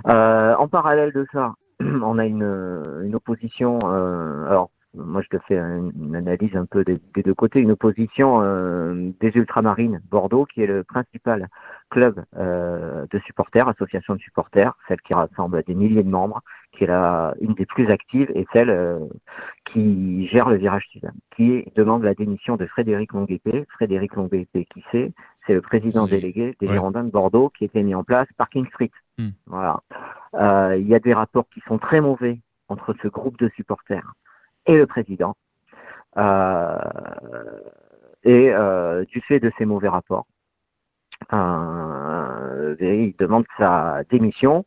En 0.06 0.69
parallèle 0.69 1.12
de 1.12 1.26
ça, 1.31 1.52
on 1.81 2.19
a 2.19 2.25
une, 2.25 3.02
une 3.05 3.14
opposition. 3.14 3.78
alors, 3.81 4.70
moi, 4.94 5.22
je 5.22 5.28
te 5.28 5.38
fais 5.38 5.56
une, 5.56 6.16
analyse 6.16 6.56
un 6.56 6.66
peu 6.66 6.84
des, 6.84 6.98
des 7.14 7.22
deux 7.22 7.34
côtés. 7.34 7.60
Une 7.60 7.70
opposition 7.70 8.42
euh, 8.42 9.12
des 9.20 9.31
Ultramarines 9.37 10.02
Bordeaux, 10.10 10.44
qui 10.44 10.62
est 10.62 10.66
le 10.66 10.82
principal 10.82 11.48
club 11.90 12.25
euh, 12.37 13.06
de 13.08 13.19
supporters, 13.20 13.69
association 13.69 14.14
de 14.14 14.20
supporters, 14.20 14.76
celle 14.88 15.00
qui 15.00 15.14
rassemble 15.14 15.62
des 15.62 15.76
milliers 15.76 16.02
de 16.02 16.08
membres, 16.08 16.42
qui 16.72 16.84
est 16.84 16.87
la, 16.88 17.34
une 17.40 17.54
des 17.54 17.66
plus 17.66 17.88
actives 17.90 18.32
et 18.34 18.46
celle 18.52 18.70
euh, 18.70 18.98
qui 19.64 20.26
gère 20.26 20.48
le 20.48 20.56
virage 20.56 20.88
sud, 20.88 21.08
qui 21.31 21.64
demande 21.76 22.02
la 22.02 22.14
démission 22.14 22.56
de 22.56 22.66
Frédéric 22.66 23.12
Longuepé. 23.12 23.66
Frédéric 23.69 24.16
Longuepé, 24.16 24.64
qui 24.64 24.84
c'est? 24.90 25.12
C'est 25.46 25.54
le 25.54 25.60
président 25.60 26.06
délégué 26.06 26.54
des 26.60 26.66
ouais. 26.66 26.75
Girondins 26.75 27.04
de 27.04 27.10
Bordeaux 27.10 27.48
qui 27.48 27.64
était 27.64 27.82
mis 27.82 27.94
en 27.94 28.04
place 28.04 28.26
par 28.37 28.48
King 28.48 28.66
Street. 28.66 28.90
Hmm. 29.19 29.31
Voilà. 29.46 29.81
Il 30.76 30.87
y 30.87 30.94
a 30.94 31.00
des 31.00 31.14
rapports 31.14 31.48
qui 31.48 31.60
sont 31.60 31.78
très 31.78 32.00
mauvais 32.00 32.40
entre 32.69 32.94
ce 33.00 33.08
groupe 33.08 33.38
de 33.38 33.48
supporters 33.48 34.14
et 34.70 34.78
le 34.78 34.87
président. 34.87 35.34
Euh, 36.17 36.78
et 38.25 38.52
euh, 38.52 39.05
du 39.05 39.20
fait 39.20 39.40
de 39.40 39.50
ces 39.56 39.67
mauvais 39.67 39.88
rapports, 39.88 40.26
euh, 41.32 42.76
il 42.81 43.14
demande 43.19 43.44
sa 43.58 44.02
démission 44.08 44.64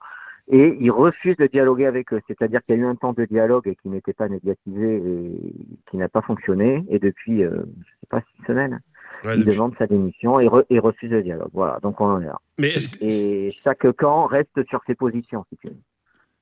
et 0.50 0.76
il 0.80 0.92
refuse 0.92 1.38
de 1.38 1.48
dialoguer 1.48 1.86
avec 1.86 2.12
eux. 2.14 2.20
C'est-à-dire 2.28 2.62
qu'il 2.64 2.76
y 2.76 2.80
a 2.80 2.82
eu 2.82 2.86
un 2.86 2.96
temps 2.96 3.14
de 3.14 3.26
dialogue 3.26 3.68
et 3.68 3.76
qui 3.76 3.90
n'était 3.90 4.14
pas 4.14 4.28
médiatisé 4.30 4.98
et 4.98 5.54
qui 5.90 5.98
n'a 5.98 6.10
pas 6.10 6.22
fonctionné. 6.22 6.84
Et 6.90 7.00
depuis, 7.00 7.44
euh, 7.44 7.64
je 7.86 7.92
sais 7.92 8.08
pas, 8.10 8.20
six 8.22 8.46
semaines, 8.46 8.80
Ouais, 9.24 9.36
il 9.36 9.40
depuis- 9.46 9.52
demande 9.56 9.76
sa 9.78 9.88
démission 9.88 10.40
et, 10.40 10.48
re- 10.48 10.66
et 10.70 10.80
refuse 10.80 11.10
le 11.12 11.22
dialogue. 11.24 11.50
Voilà, 11.54 11.80
donc 11.82 12.02
on 12.02 12.06
en 12.06 12.22
est 12.22 12.26
là. 12.26 12.40
Mais 12.58 12.70
Et 13.00 13.54
chaque 13.64 13.90
camp 13.94 14.26
reste 14.26 14.66
sur 14.68 14.82
ses 14.88 14.96
positions, 14.96 15.46
si 15.50 15.58
tu 15.58 15.68
veux. 15.68 15.74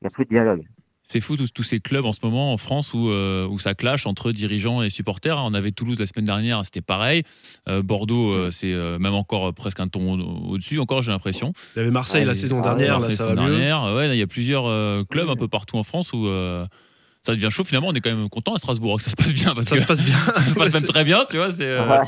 Il 0.01 0.03
n'y 0.03 0.07
a 0.07 0.09
plus 0.09 0.25
de 0.25 0.29
dialogue. 0.29 0.63
C'est 1.03 1.19
fou 1.19 1.35
tous, 1.35 1.51
tous 1.51 1.63
ces 1.63 1.79
clubs 1.79 2.05
en 2.05 2.13
ce 2.13 2.19
moment 2.23 2.53
en 2.53 2.57
France 2.57 2.93
où, 2.93 3.09
euh, 3.09 3.45
où 3.47 3.59
ça 3.59 3.73
clash 3.73 4.05
entre 4.05 4.31
dirigeants 4.31 4.81
et 4.81 4.89
supporters. 4.89 5.37
On 5.37 5.53
avait 5.53 5.71
Toulouse 5.71 5.99
la 5.99 6.05
semaine 6.07 6.25
dernière, 6.25 6.61
c'était 6.63 6.81
pareil. 6.81 7.23
Euh, 7.67 7.81
Bordeaux, 7.81 8.31
euh, 8.31 8.51
c'est 8.51 8.73
même 8.73 9.13
encore 9.13 9.53
presque 9.53 9.79
un 9.81 9.87
ton 9.89 10.13
au- 10.19 10.51
au-dessus, 10.53 10.79
encore 10.79 11.01
j'ai 11.01 11.11
l'impression. 11.11 11.53
il 11.75 11.79
y 11.79 11.81
avait 11.81 11.91
Marseille 11.91 12.21
Ah, 12.23 12.27
la 12.27 12.35
saison 12.35 12.59
ah, 12.63 12.75
dernière, 12.75 12.99
là 12.99 13.09
ça 13.09 13.33
va 13.33 13.43
mieux. 13.43 13.95
Ouais, 13.95 14.15
il 14.15 14.19
y 14.19 14.21
a 14.21 14.27
plusieurs 14.27 15.05
clubs 15.07 15.29
un 15.29 15.35
peu 15.35 15.47
partout 15.47 15.77
en 15.77 15.83
France 15.83 16.13
où 16.13 16.27
ça 17.23 17.33
devient 17.33 17.49
chaud. 17.51 17.63
Finalement, 17.63 17.89
on 17.89 17.93
est 17.93 18.01
quand 18.01 18.13
même 18.15 18.29
content 18.29 18.53
à 18.55 18.57
Strasbourg 18.57 18.97
que 18.97 19.03
ça 19.03 19.09
se 19.11 19.15
passe 19.15 19.33
bien 19.33 19.53
parce 19.53 19.67
Ça 19.67 19.75
que 19.75 19.81
se 19.81 19.87
passe 19.87 20.01
bien. 20.03 20.17
ça 20.35 20.49
se 20.49 20.55
passe 20.55 20.73
même 20.73 20.83
très 20.83 21.03
bien, 21.03 21.25
tu 21.29 21.37
vois. 21.37 21.51
C'est 21.51 21.63
euh, 21.65 21.87
Ouais. 21.87 22.05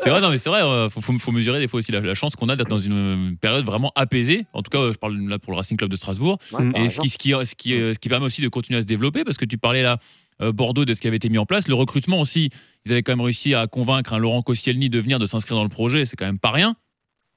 c'est 0.00 0.10
vrai, 0.10 0.20
non, 0.20 0.30
mais 0.30 0.38
c'est 0.38 0.48
vrai. 0.50 0.62
euh, 0.62 0.88
faut, 0.90 1.00
faut, 1.00 1.16
faut 1.18 1.32
mesurer 1.32 1.58
des 1.60 1.68
fois 1.68 1.78
aussi 1.78 1.92
la, 1.92 2.00
la 2.00 2.14
chance 2.14 2.34
qu'on 2.36 2.48
a 2.48 2.56
d'être 2.56 2.68
dans 2.68 2.78
une 2.78 3.36
période 3.40 3.64
vraiment 3.66 3.92
apaisée. 3.94 4.46
En 4.52 4.62
tout 4.62 4.70
cas, 4.70 4.78
euh, 4.78 4.92
je 4.92 4.98
parle 4.98 5.16
là 5.28 5.38
pour 5.38 5.52
le 5.52 5.56
Racing 5.58 5.76
Club 5.76 5.90
de 5.90 5.96
Strasbourg. 5.96 6.38
Ouais, 6.52 6.64
Et 6.76 6.88
ce 6.88 7.00
qui, 7.00 7.08
ce, 7.10 7.18
qui, 7.18 7.30
ce, 7.30 7.54
qui, 7.54 7.74
euh, 7.74 7.94
ce 7.94 7.98
qui 7.98 8.08
permet 8.08 8.26
aussi 8.26 8.40
de 8.42 8.48
continuer 8.48 8.78
à 8.78 8.82
se 8.82 8.86
développer, 8.86 9.24
parce 9.24 9.36
que 9.36 9.44
tu 9.44 9.58
parlais 9.58 9.82
là, 9.82 9.98
Bordeaux, 10.40 10.84
de 10.84 10.94
ce 10.94 11.00
qui 11.00 11.06
avait 11.08 11.16
été 11.18 11.28
mis 11.28 11.38
en 11.38 11.46
place. 11.46 11.68
Le 11.68 11.74
recrutement 11.74 12.20
aussi, 12.20 12.50
ils 12.86 12.92
avaient 12.92 13.02
quand 13.02 13.12
même 13.12 13.20
réussi 13.24 13.54
à 13.54 13.66
convaincre 13.68 14.12
un 14.14 14.18
Laurent 14.18 14.42
Koscielny 14.42 14.90
de 14.90 14.98
venir, 14.98 15.18
de 15.20 15.26
s'inscrire 15.26 15.56
dans 15.56 15.62
le 15.62 15.68
projet. 15.68 16.06
C'est 16.06 16.16
quand 16.16 16.24
même 16.26 16.40
pas 16.40 16.50
rien. 16.50 16.74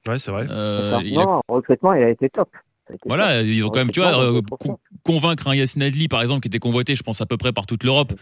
Ouais, 0.06 0.18
c'est 0.18 0.30
vrai. 0.32 0.46
Euh, 0.50 0.96
a- 0.96 1.02
non, 1.04 1.42
le 1.48 1.54
recrutement, 1.54 1.92
il 1.92 2.02
a 2.02 2.08
été 2.10 2.28
top. 2.28 2.48
Ça 2.52 2.60
a 2.60 2.92
été 2.94 3.02
top. 3.02 3.08
voilà, 3.08 3.42
ils 3.42 3.62
ont 3.64 3.68
quand 3.68 3.78
même, 3.78 3.90
tu 3.92 4.00
vois, 4.00 4.10
Convaincre 5.04 5.48
un 5.48 5.54
Yacine 5.54 5.82
Adli, 5.82 6.08
par 6.08 6.20
exemple, 6.22 6.40
qui 6.42 6.48
était 6.48 6.58
convoité, 6.58 6.94
je 6.96 7.02
pense, 7.02 7.20
à 7.20 7.26
peu 7.26 7.36
près 7.36 7.52
par 7.52 7.66
toute 7.66 7.84
l'Europe. 7.84 8.12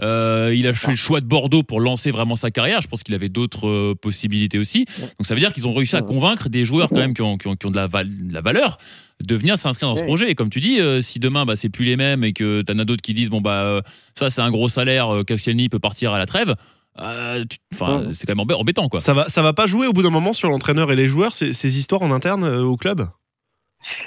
Euh, 0.00 0.52
il 0.56 0.66
a 0.66 0.74
fait 0.74 0.90
le 0.92 0.96
choix 0.96 1.20
de 1.20 1.26
Bordeaux 1.26 1.62
pour 1.62 1.80
lancer 1.80 2.10
vraiment 2.10 2.36
sa 2.36 2.50
carrière. 2.50 2.80
Je 2.80 2.88
pense 2.88 3.02
qu'il 3.02 3.14
avait 3.14 3.28
d'autres 3.28 3.66
euh, 3.68 3.94
possibilités 4.00 4.58
aussi. 4.58 4.84
Donc 4.98 5.26
ça 5.26 5.34
veut 5.34 5.40
dire 5.40 5.52
qu'ils 5.52 5.66
ont 5.66 5.74
réussi 5.74 5.96
à 5.96 6.02
convaincre 6.02 6.48
des 6.48 6.64
joueurs 6.64 6.88
quand 6.88 6.96
même 6.96 7.14
qui 7.14 7.22
ont, 7.22 7.36
qui 7.38 7.48
ont, 7.48 7.56
qui 7.56 7.66
ont 7.66 7.70
de, 7.70 7.76
la 7.76 7.86
val- 7.86 8.28
de 8.28 8.32
la 8.32 8.40
valeur 8.40 8.78
de 9.20 9.34
venir 9.34 9.58
s'inscrire 9.58 9.88
dans 9.88 9.96
ce 9.96 10.04
projet. 10.04 10.30
Et 10.30 10.34
comme 10.36 10.48
tu 10.50 10.60
dis, 10.60 10.78
euh, 10.80 11.02
si 11.02 11.18
demain 11.18 11.44
bah, 11.44 11.56
c'est 11.56 11.68
plus 11.70 11.84
les 11.84 11.96
mêmes 11.96 12.22
et 12.22 12.32
que 12.32 12.62
t'en 12.62 12.78
as 12.78 12.84
d'autres 12.84 13.02
qui 13.02 13.14
disent 13.14 13.30
bon 13.30 13.40
bah 13.40 13.62
euh, 13.64 13.80
ça 14.16 14.30
c'est 14.30 14.40
un 14.40 14.50
gros 14.52 14.68
salaire, 14.68 15.12
euh, 15.12 15.24
Koscielny 15.24 15.68
peut 15.68 15.80
partir 15.80 16.12
à 16.12 16.18
la 16.18 16.26
trêve. 16.26 16.54
euh, 17.00 17.44
tu- 17.48 17.58
Enfin, 17.74 18.00
Ouais. 18.02 18.06
c'est 18.14 18.26
quand 18.26 18.36
même 18.36 18.46
embê- 18.46 18.54
embêtant 18.54 18.88
quoi. 18.88 19.00
Ça 19.00 19.14
va, 19.14 19.28
ça 19.28 19.42
va 19.42 19.52
pas 19.52 19.66
jouer 19.66 19.88
au 19.88 19.92
bout 19.92 20.02
d'un 20.02 20.10
moment 20.10 20.32
sur 20.32 20.48
l'entraîneur 20.50 20.92
et 20.92 20.96
les 20.96 21.08
joueurs, 21.08 21.34
ces, 21.34 21.52
ces 21.52 21.78
histoires 21.78 22.02
en 22.02 22.12
interne 22.12 22.44
euh, 22.44 22.62
au 22.62 22.76
club? 22.76 23.08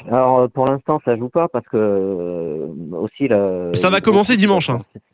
Alors 0.07 0.39
euh, 0.39 0.47
pour 0.47 0.65
l'instant, 0.67 0.99
ça 1.03 1.15
joue 1.17 1.29
pas 1.29 1.47
parce 1.47 1.65
que 1.67 1.77
euh, 1.77 2.67
aussi 2.93 3.27
la. 3.27 3.73
Ça 3.75 3.89
va 3.89 4.01
commencer 4.01 4.35
dimanche, 4.37 4.69
hein. 4.69 4.81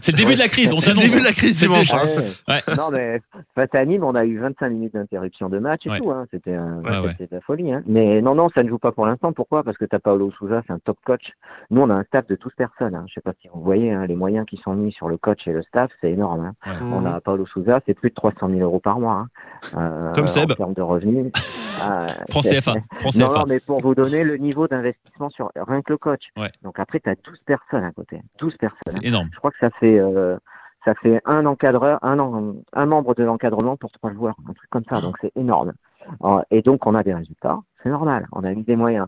c'est 0.00 0.12
le 0.12 0.16
début 0.18 0.34
de 0.34 0.38
la 0.38 0.48
crise. 0.48 0.70
On 0.72 0.78
C'est 0.78 0.90
le 0.90 0.96
s'annonce. 0.96 1.04
début 1.04 1.20
de 1.20 1.24
la 1.24 1.32
crise 1.32 1.58
dimanche. 1.58 1.92
Hein. 1.92 2.02
ouais. 2.16 2.24
Ouais. 2.48 2.76
Non 2.76 2.90
mais 2.90 3.20
face 3.54 3.68
à 3.74 3.84
Nîmes, 3.84 4.04
on 4.04 4.14
a 4.14 4.24
eu 4.24 4.38
25 4.38 4.70
minutes 4.70 4.94
d'interruption 4.94 5.48
de 5.48 5.58
match 5.58 5.86
et 5.86 5.90
Ouais. 5.90 5.98
tout. 5.98 6.10
Hein. 6.10 6.26
C'était 6.30 6.54
un- 6.54 6.82
Ouais, 6.82 6.98
ouais. 7.00 7.08
c'était 7.12 7.26
de 7.26 7.34
la 7.36 7.40
folie. 7.40 7.72
Hein. 7.72 7.82
Mais 7.86 8.20
non, 8.22 8.34
non, 8.34 8.48
ça 8.54 8.62
ne 8.62 8.68
joue 8.68 8.78
pas 8.78 8.92
pour 8.92 9.06
l'instant. 9.06 9.32
Pourquoi? 9.32 9.62
Parce 9.64 9.76
que 9.78 9.84
t'as 9.84 9.98
Paolo 9.98 10.30
Souza, 10.30 10.62
c'est 10.66 10.72
un 10.72 10.78
top 10.78 10.98
coach. 11.04 11.32
Nous, 11.70 11.80
on 11.80 11.90
a 11.90 11.94
un 11.94 12.04
staff 12.04 12.26
de 12.26 12.36
12 12.36 12.52
personnes. 12.56 12.94
Hein. 12.94 13.04
Je 13.08 13.14
sais 13.14 13.20
pas 13.20 13.32
si 13.40 13.48
vous 13.52 13.60
voyez 13.62 13.92
hein, 13.92 14.06
les 14.06 14.16
moyens 14.16 14.46
qui 14.46 14.56
sont 14.58 14.74
mis 14.74 14.92
sur 14.92 15.08
le 15.08 15.16
coach 15.16 15.46
et 15.48 15.52
le 15.52 15.62
staff, 15.62 15.90
c'est 16.00 16.10
énorme. 16.12 16.52
Hein. 16.64 16.72
On 16.92 17.04
a 17.06 17.20
Paolo 17.20 17.46
Souza, 17.46 17.80
c'est 17.86 17.94
plus 17.94 18.10
de 18.10 18.14
300 18.14 18.48
000 18.50 18.60
euros 18.60 18.80
par 18.80 18.98
mois. 19.00 19.24
Hein. 19.24 19.28
Euh, 19.76 20.14
Comme 20.14 20.28
Seb. 20.28 20.52
En 20.52 20.54
termes 20.54 20.74
de 20.74 20.82
revenus. 20.82 21.32
Ah, 21.80 22.08
France 22.28 22.48
CFA. 22.48 22.74
France 22.98 23.14
Non, 23.16 23.28
CFA. 23.28 23.38
non, 23.38 23.44
mais 23.46 23.60
pour 23.60 23.77
vous 23.80 23.94
donner 23.94 24.24
le 24.24 24.36
niveau 24.36 24.68
d'investissement 24.68 25.30
sur 25.30 25.50
rien 25.56 25.82
que 25.82 25.92
le 25.92 25.98
coach. 25.98 26.30
Ouais. 26.36 26.50
Donc 26.62 26.78
après, 26.78 27.00
tu 27.00 27.08
as 27.10 27.14
12 27.16 27.40
personnes 27.46 27.84
à 27.84 27.92
côté. 27.92 28.22
12 28.38 28.56
personnes. 28.56 28.98
Énorme. 29.02 29.28
Je 29.32 29.38
crois 29.38 29.50
que 29.50 29.58
ça 29.58 29.70
fait 29.70 29.98
euh, 29.98 30.36
ça 30.84 30.94
fait 30.94 31.20
un 31.24 31.44
encadreur, 31.46 31.98
un, 32.02 32.18
en- 32.18 32.54
un 32.72 32.86
membre 32.86 33.14
de 33.14 33.24
l'encadrement 33.24 33.76
pour 33.76 33.90
trois 33.92 34.12
joueurs, 34.12 34.36
un 34.48 34.52
truc 34.52 34.70
comme 34.70 34.84
ça. 34.88 35.00
Donc 35.00 35.16
c'est 35.20 35.32
énorme. 35.36 35.72
Euh, 36.24 36.40
Et 36.50 36.62
donc 36.62 36.86
on 36.86 36.94
a 36.94 37.02
des 37.02 37.14
résultats. 37.14 37.58
C'est 37.82 37.90
normal. 37.90 38.26
On 38.32 38.44
a 38.44 38.54
mis 38.54 38.64
des 38.64 38.76
moyens. 38.76 39.06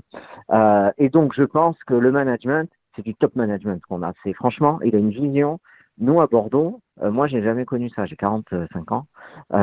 Euh, 0.53 0.91
et 0.99 1.09
donc 1.09 1.33
je 1.33 1.43
pense 1.45 1.77
que 1.85 1.95
le 1.95 2.11
management, 2.13 2.71
c'est 2.97 3.03
du 3.03 3.15
top 3.15 3.37
management 3.37 3.81
qu'on 3.89 4.03
a. 4.03 4.13
C'est 4.23 4.33
franchement, 4.35 4.81
il 4.83 4.95
a 4.95 4.99
une 4.99 5.11
vision. 5.11 5.61
Nous 5.99 6.21
à 6.21 6.27
Bordeaux, 6.27 6.81
euh, 7.03 7.11
moi 7.11 7.27
j'ai 7.29 7.43
jamais 7.43 7.65
connu 7.65 7.89
ça. 7.91 8.07
J'ai 8.07 8.17
45 8.17 8.93
ans. 8.93 9.07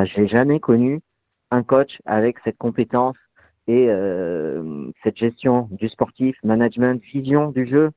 J'ai 0.04 0.28
jamais 0.28 0.60
connu 0.60 1.02
un 1.52 1.64
coach 1.64 2.02
avec 2.06 2.40
cette 2.44 2.58
compétence 2.58 3.16
et 3.68 3.88
euh, 3.90 4.90
cette 5.04 5.18
gestion 5.18 5.68
du 5.72 5.90
sportif, 5.90 6.38
management, 6.44 7.02
vision 7.04 7.52
du 7.52 7.68
jeu. 7.68 7.92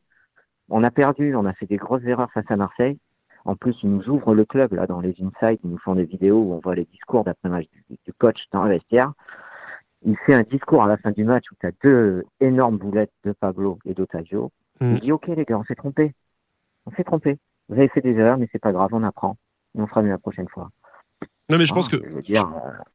On 0.69 0.83
a 0.85 0.91
perdu, 0.91 1.35
on 1.35 1.47
a 1.47 1.53
fait 1.53 1.67
des 1.67 1.77
grosses 1.77 2.05
erreurs 2.05 2.31
face 2.33 2.51
à 2.51 2.57
Marseille. 2.57 2.99
En 3.45 3.57
plus, 3.57 3.77
ils 3.83 3.91
nous 3.91 4.09
ouvrent 4.09 4.35
le 4.35 4.45
club 4.45 4.75
là 4.75 4.87
dans 4.87 5.01
les 5.01 5.15
insights, 5.23 5.61
ils 5.65 5.71
nous 5.71 5.79
font 5.79 5.95
des 5.95 6.05
vidéos 6.05 6.41
où 6.43 6.53
on 6.53 6.61
voit 6.61 6.75
les 6.75 6.85
discours 6.85 7.25
d'après-match 7.25 7.67
du, 7.89 8.13
coach 8.13 8.49
dans 8.53 8.65
le 8.65 8.71
vestiaire. 8.71 9.13
Il 10.03 10.17
fait 10.17 10.35
un 10.35 10.43
discours 10.43 10.83
à 10.83 10.89
la 10.89 10.97
fin 10.97 11.11
du 11.11 11.25
match 11.25 11.51
où 11.51 11.55
tu 11.59 11.67
as 11.67 11.73
deux 11.83 12.25
énormes 12.41 12.79
boulettes 12.79 13.13
de 13.25 13.33
Pablo 13.33 13.79
et 13.85 13.95
d'Otavio. 13.95 14.51
Mm. 14.81 14.95
Il 14.95 15.01
dit 15.01 15.13
Ok 15.13 15.29
les 15.29 15.45
gars, 15.45 15.59
on 15.59 15.65
s'est 15.65 15.75
trompé. 15.75 16.15
On 16.87 16.91
s'est 16.91 17.05
trompé. 17.05 17.39
Vous 17.69 17.77
avez 17.77 17.89
fait 17.89 18.01
des 18.01 18.17
erreurs, 18.17 18.39
mais 18.39 18.49
c'est 18.51 18.59
pas 18.61 18.73
grave, 18.73 18.91
on 18.93 19.03
apprend. 19.03 19.37
Et 19.77 19.81
on 19.81 19.87
fera 19.87 20.03
mieux 20.03 20.11
la 20.11 20.19
prochaine 20.19 20.49
fois. 20.49 20.71
Non, 21.51 21.59
mais 21.59 21.67
je 21.67 21.75
pense 21.75 21.89
Ah, 21.93 21.97
que 21.97 22.03
je 22.09 22.15
veux 22.15 22.23
dire, 22.23 22.47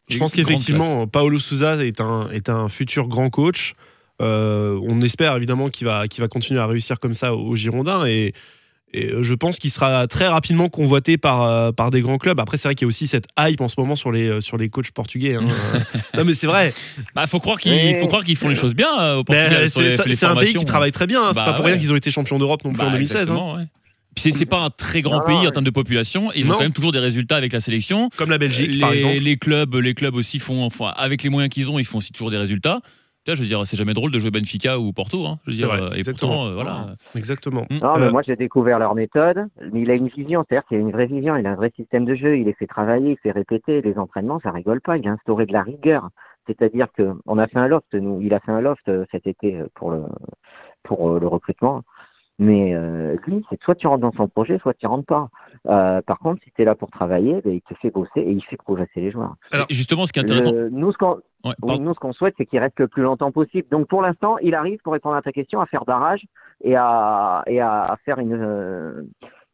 Je 0.10 0.18
pense 0.18 0.34
qu'effectivement, 0.34 1.06
Paolo 1.08 1.40
Souza 1.40 1.84
est 1.86 2.00
un, 2.02 2.30
est 2.32 2.50
un 2.50 2.70
futur 2.70 3.08
grand 3.08 3.30
coach. 3.30 3.74
Euh, 4.22 4.80
on 4.88 5.02
espère 5.02 5.36
évidemment 5.36 5.70
qu'il 5.70 5.86
va, 5.88 6.08
qu'il 6.08 6.22
va 6.22 6.28
continuer 6.30 6.60
à 6.62 6.66
réussir 6.68 7.00
comme 7.02 7.14
ça 7.14 7.34
aux 7.36 7.54
Girondins 7.58 8.06
et, 8.06 8.34
et 8.94 9.12
je 9.22 9.34
pense 9.34 9.60
qu'il 9.60 9.72
sera 9.72 10.08
très 10.08 10.26
rapidement 10.30 10.70
convoité 10.70 11.18
par, 11.18 11.42
euh, 11.44 11.74
par 11.74 11.92
des 11.92 12.00
grands 12.00 12.18
clubs. 12.18 12.40
Après, 12.40 12.56
c'est 12.56 12.70
vrai 12.70 12.76
qu'il 12.76 12.86
y 12.86 12.88
a 12.88 12.88
aussi 12.88 13.08
cette 13.08 13.26
hype 13.38 13.60
en 13.60 13.68
ce 13.68 13.76
moment 13.78 13.98
sur 13.98 14.14
les, 14.14 14.40
sur 14.40 14.56
les 14.56 14.70
coachs 14.70 14.92
portugais. 14.92 15.36
hein. 15.36 15.42
Non, 16.18 16.24
mais 16.24 16.34
c'est 16.34 16.48
vrai. 16.48 16.74
Bah, 17.14 17.28
faut 17.28 17.42
croire 17.42 17.60
qu'ils 17.60 17.74
Mais- 17.74 18.00
faut 18.00 18.08
croire 18.08 18.24
qu'ils 18.24 18.38
font 18.38 18.48
les 18.48 18.56
choses 18.56 18.74
bien 18.74 18.88
euh, 19.02 19.16
au 19.18 19.26
Portugal. 19.26 19.70
c'est 19.70 19.90
c'est 20.16 20.26
un 20.26 20.36
pays 20.38 20.54
qui 20.54 20.64
travaille 20.64 20.94
très 20.94 21.08
bien. 21.08 21.22
hein. 21.22 21.32
C'est 21.34 21.40
Bah, 21.42 21.48
pas 21.48 21.54
pour 21.54 21.66
ouais. 21.66 21.72
rien 21.72 21.80
qu'ils 21.82 21.92
ont 21.92 21.98
été 21.98 22.10
champions 22.10 22.40
d'Europe 22.40 22.64
non 22.64 22.72
plus 22.72 22.80
Bah, 22.80 22.88
en 22.88 22.92
2016. 22.92 23.18
hein. 23.18 23.20
exactement, 23.24 23.56
ouais. 23.56 23.64
Puis 24.16 24.34
c'est 24.34 24.46
pas 24.46 24.62
un 24.62 24.70
très 24.70 25.02
grand 25.02 25.20
Non, 25.20 25.26
pays 25.26 25.36
non, 25.36 25.48
en 25.48 25.52
termes 25.52 25.66
de 25.66 25.70
population. 25.70 26.32
Ils 26.34 26.50
ont 26.50 26.54
quand 26.54 26.62
même 26.62 26.74
toujours 26.74 26.92
des 26.92 27.00
résultats 27.00 27.36
avec 27.36 27.54
la 27.54 27.60
sélection. 27.60 28.10
Comme 28.18 28.30
la 28.30 28.38
Belgique, 28.38 28.72
les, 28.72 28.80
par 28.80 28.94
exemple. 28.94 29.16
les 29.16 29.38
clubs, 29.38 29.76
les 29.76 29.94
clubs 29.94 30.16
aussi 30.16 30.40
font, 30.40 30.64
enfin, 30.64 30.94
avec 30.96 31.22
les 31.22 31.30
moyens 31.30 31.54
qu'ils 31.54 31.70
ont, 31.70 31.80
ils 31.80 31.86
font 31.86 31.98
aussi 31.98 32.14
toujours 32.14 32.32
des 32.32 32.38
résultats. 32.38 32.82
Je 33.28 33.42
veux 33.42 33.48
dire, 33.48 33.66
c'est 33.66 33.78
jamais 33.78 33.96
drôle 33.96 34.12
de 34.12 34.20
jouer 34.20 34.30
Benfica 34.30 34.78
ou 34.78 34.94
Porto. 34.94 35.26
Hein, 35.26 35.40
je 35.46 35.52
veux 35.52 35.58
dire, 35.58 35.68
vrai, 35.68 35.82
euh, 35.82 35.90
et 35.96 35.98
exactement. 35.98 36.34
pourtant, 36.34 36.48
euh, 36.48 36.54
voilà. 36.54 36.96
Exactement. 37.16 37.66
Mm. 37.72 37.78
Non, 37.80 37.98
mais 37.98 38.06
Euh, 38.06 38.12
moi 38.12 38.22
j'ai 38.22 38.36
découvert 38.36 38.78
leur 38.78 38.94
méthode. 38.94 39.48
Mais 39.74 39.82
il 39.82 39.90
a 39.90 39.96
une 39.96 40.08
vision, 40.08 40.46
c'est-à-dire 40.48 40.68
qu'il 40.68 40.78
a 40.78 40.82
une 40.82 40.92
vraie 40.92 41.08
vision, 41.08 41.36
il 41.36 41.48
a 41.48 41.52
un 41.52 41.56
vrai 41.56 41.72
système 41.76 42.06
de 42.06 42.14
jeu, 42.14 42.38
il 42.38 42.46
les 42.46 42.54
fait 42.54 42.68
travailler, 42.68 43.12
il 43.14 43.18
fait 43.18 43.32
répéter. 43.32 43.82
Les 43.82 43.98
entraînements, 43.98 44.40
ça 44.40 44.52
rigole 44.52 44.80
pas. 44.80 44.98
Il 44.98 45.08
a 45.08 45.12
instauré 45.12 45.48
de 45.48 45.54
la 45.54 45.64
rigueur. 45.64 46.10
C'est-à-dire 46.46 46.88
que 46.96 47.14
on 47.26 47.40
a 47.40 47.48
fait 47.48 47.58
un 47.58 47.68
loft, 47.68 47.96
nous, 47.96 48.22
il 48.22 48.32
a 48.32 48.40
fait 48.40 48.52
un 48.52 48.62
loft 48.62 48.92
cet 49.12 49.26
été 49.26 49.64
pour 49.74 49.90
le 49.90 50.04
pour 50.84 51.20
le 51.20 51.28
recrutement. 51.28 51.82
Mais 52.38 52.76
euh, 52.76 53.16
lui, 53.28 53.46
c'est 53.50 53.62
soit 53.64 53.76
tu 53.76 53.88
rentres 53.88 54.02
dans 54.02 54.12
son 54.12 54.28
projet, 54.28 54.60
soit 54.60 54.74
tu 54.74 54.86
rentres 54.88 55.06
pas. 55.06 55.30
Euh, 55.68 56.02
par 56.02 56.20
contre, 56.20 56.44
si 56.44 56.52
tu 56.52 56.62
es 56.62 56.66
là 56.66 56.76
pour 56.76 56.92
travailler, 56.92 57.42
ben, 57.42 57.54
il 57.54 57.62
te 57.62 57.74
fait 57.76 57.92
bosser 57.92 58.20
et 58.20 58.32
il 58.32 58.44
fait 58.44 58.58
progresser 58.58 59.00
les 59.02 59.12
joueurs. 59.12 59.36
Alors, 59.52 59.68
justement, 59.70 60.06
ce 60.06 60.12
qui 60.12 60.20
est 60.20 60.24
intéressant. 60.24 60.52
Le- 60.52 60.70
nous, 60.70 60.92
ce 60.92 60.98
qu'on 60.98 61.22
Ouais, 61.46 61.54
oui, 61.62 62.14
souhaite, 62.14 62.34
c'est 62.38 62.46
qu'il 62.48 62.60
reste 62.60 62.80
le 62.80 62.88
plus 62.88 63.04
longtemps 63.04 63.32
possible. 63.32 63.68
Donc, 63.70 63.88
pour 63.88 64.02
l'instant, 64.02 64.38
il 64.40 64.56
arrive, 64.56 64.80
pour 64.84 64.94
répondre 64.94 65.16
à 65.16 65.22
ta 65.22 65.32
question, 65.32 65.62
à 65.62 65.66
faire 65.68 65.86
barrage 65.86 66.26
et 66.64 66.76
à, 66.76 67.44
et 67.48 67.62
à, 67.62 67.84
à 67.84 67.98
faire 67.98 68.18
une. 68.20 68.34
euh, 68.34 69.04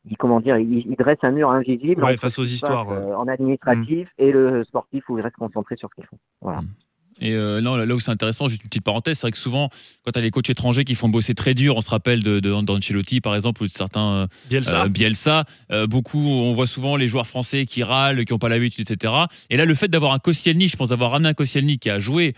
il- 0.05 0.17
comment 0.17 0.39
dire 0.39 0.57
il, 0.57 0.89
il 0.89 0.95
dresse 0.95 1.17
un 1.21 1.31
mur 1.31 1.51
invisible 1.51 2.03
Ouais, 2.03 2.17
face 2.17 2.39
aux 2.39 2.43
histoires, 2.43 2.87
passe, 2.87 2.97
ouais. 2.97 3.03
euh, 3.11 3.15
en 3.17 3.27
administratif 3.27 4.09
et 4.17 4.31
le 4.31 4.63
sportif 4.63 5.07
où 5.09 5.17
il 5.19 5.21
reste 5.21 5.35
concentré 5.35 5.75
sur 5.77 5.89
ce 5.89 5.95
qu'il 5.95 6.05
faut. 6.07 6.17
Voilà. 6.41 6.61
Et 7.21 7.33
euh, 7.33 7.61
non, 7.61 7.75
là 7.75 7.93
où 7.93 7.99
c'est 7.99 8.11
intéressant, 8.11 8.49
juste 8.49 8.63
une 8.63 8.69
petite 8.69 8.83
parenthèse, 8.83 9.17
c'est 9.17 9.21
vrai 9.21 9.31
que 9.31 9.37
souvent, 9.37 9.69
quand 10.03 10.11
tu 10.11 10.19
as 10.19 10.21
les 10.21 10.31
coachs 10.31 10.49
étrangers 10.49 10.83
qui 10.83 10.95
font 10.95 11.07
bosser 11.07 11.35
très 11.35 11.53
dur, 11.53 11.77
on 11.77 11.81
se 11.81 11.89
rappelle 11.89 12.23
de, 12.23 12.39
de 12.39 12.61
d'Ancelotti 12.61 13.21
par 13.21 13.35
exemple, 13.35 13.63
ou 13.63 13.67
de 13.67 13.71
certains 13.71 14.27
Bielsa. 14.49 14.83
euh, 14.83 14.87
Bielsa, 14.89 15.45
euh, 15.71 15.85
beaucoup, 15.87 16.19
on 16.19 16.53
voit 16.53 16.67
souvent 16.67 16.95
les 16.95 17.07
joueurs 17.07 17.27
français 17.27 17.65
qui 17.65 17.83
râlent, 17.83 18.25
qui 18.25 18.33
n'ont 18.33 18.39
pas 18.39 18.49
l'habitude, 18.49 18.89
etc. 18.89 19.13
Et 19.49 19.57
là, 19.57 19.65
le 19.65 19.75
fait 19.75 19.87
d'avoir 19.87 20.13
un 20.13 20.19
Koscielny, 20.19 20.67
je 20.67 20.75
pense 20.75 20.89
d'avoir 20.89 21.11
ramené 21.11 21.29
un 21.29 21.33
Koscielny 21.33 21.77
qui 21.77 21.89
a 21.89 21.99
joué 21.99 22.33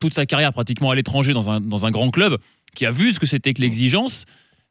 toute 0.00 0.14
sa 0.14 0.24
carrière 0.24 0.52
pratiquement 0.52 0.90
à 0.92 0.94
l'étranger 0.94 1.32
dans 1.32 1.50
un, 1.50 1.60
dans 1.60 1.84
un 1.84 1.90
grand 1.90 2.10
club, 2.10 2.38
qui 2.76 2.86
a 2.86 2.92
vu 2.92 3.12
ce 3.12 3.18
que 3.18 3.26
c'était 3.26 3.52
que 3.54 3.60
l'exigence, 3.60 4.24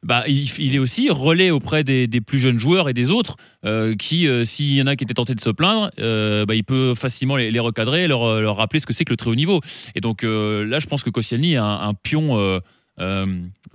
bah, 0.04 0.24
il, 0.28 0.48
il 0.58 0.74
est 0.74 0.78
aussi 0.78 1.10
relais 1.10 1.50
auprès 1.50 1.82
des, 1.84 2.06
des 2.06 2.20
plus 2.20 2.38
jeunes 2.38 2.58
joueurs 2.58 2.88
et 2.88 2.94
des 2.94 3.10
autres 3.10 3.36
euh, 3.64 3.94
qui, 3.96 4.28
euh, 4.28 4.44
s'il 4.44 4.74
y 4.74 4.82
en 4.82 4.86
a 4.86 4.94
qui 4.96 5.04
étaient 5.04 5.14
tentés 5.14 5.34
de 5.34 5.40
se 5.40 5.50
plaindre, 5.50 5.90
euh, 5.98 6.46
bah, 6.46 6.54
il 6.54 6.64
peut 6.64 6.94
facilement 6.94 7.36
les, 7.36 7.50
les 7.50 7.58
recadrer, 7.60 8.06
leur, 8.06 8.40
leur 8.40 8.56
rappeler 8.56 8.78
ce 8.80 8.86
que 8.86 8.92
c'est 8.92 9.04
que 9.04 9.10
le 9.12 9.16
très 9.16 9.30
haut 9.30 9.34
niveau. 9.34 9.60
Et 9.94 10.00
donc 10.00 10.22
euh, 10.24 10.64
là, 10.64 10.78
je 10.80 10.86
pense 10.86 11.02
que 11.02 11.10
Koscielny 11.10 11.54
est 11.54 11.56
un, 11.56 11.64
un 11.80 11.94
pion. 11.94 12.38
euh, 12.38 12.60
euh, 13.00 13.26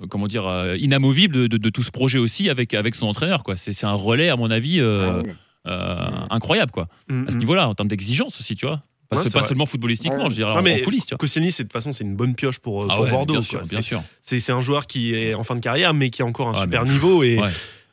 comment 0.10 0.27
dire 0.27 0.46
euh, 0.48 0.75
inamovible 0.77 1.34
de, 1.34 1.48
de- 1.48 1.58
de 1.58 1.70
tout 1.70 1.82
ce 1.84 1.92
projet 1.92 2.20
aussi 2.20 2.50
avec 2.50 2.74
avec 2.74 2.94
son 2.94 3.08
entraîneur 3.08 3.46
quoi 3.46 3.56
c'est 3.56 3.86
un 3.86 3.94
relais 3.94 4.27
à 4.27 4.36
mon 4.36 4.51
avis 4.51 4.82
euh, 4.82 5.12
Ah 5.13 5.22
oui. 5.24 5.32
euh, 5.68 6.25
incroyable 6.30 6.72
quoi 6.74 6.88
Mm, 7.08 7.25
à 7.27 7.32
ce 7.32 7.36
mm. 7.38 7.39
niveau-là 7.39 7.70
en 7.70 7.74
termes 7.74 7.88
d'exigence 7.88 8.38
aussi 8.38 8.56
tu 8.56 8.65
vois 8.65 8.84
pas, 9.13 9.20
Ouais, 9.20 9.25
c'est 9.25 9.34
pas 9.34 9.39
vrai. 9.39 9.48
seulement 9.48 9.65
footballistiquement 9.65 10.24
Ouais. 10.25 10.29
je 10.29 10.36
dirais 10.36 10.53
Non, 10.53 10.62
mais 10.62 10.82
en 10.82 10.84
vois 10.84 11.17
Koscielny, 11.17 11.51
c'est 11.51 11.63
de 11.63 11.67
toute 11.70 11.74
façon, 11.74 11.91
c'est 11.91 12.03
une 12.03 12.15
bonne 12.15 12.36
pioche 12.36 12.60
pour, 12.60 12.86
ah 12.89 12.96
pour 12.96 13.05
ouais, 13.05 13.12
Bordeaux. 13.12 13.34
bien 13.34 13.41
sûr 13.41 13.60
quoi. 13.62 13.67
bien 13.70 13.82
C'est- 13.82 13.88
sûr 13.88 14.03
C'est 14.22 14.39
c'est 14.39 14.51
un 14.51 14.62
joueur 14.62 14.88
qui 14.88 15.15
est 15.15 15.34
en 15.34 15.43
fin 15.43 15.55
de 15.55 15.60
carrière, 15.62 15.93
mais 15.93 16.10
qui 16.10 16.22
a 16.22 16.25
encore 16.25 16.50
un 16.50 16.53
Ah, 16.55 16.62
super 16.62 16.84
mais- 16.84 16.89
niveau. 16.91 17.24
Et, 17.24 17.38
ouais. 17.39 17.50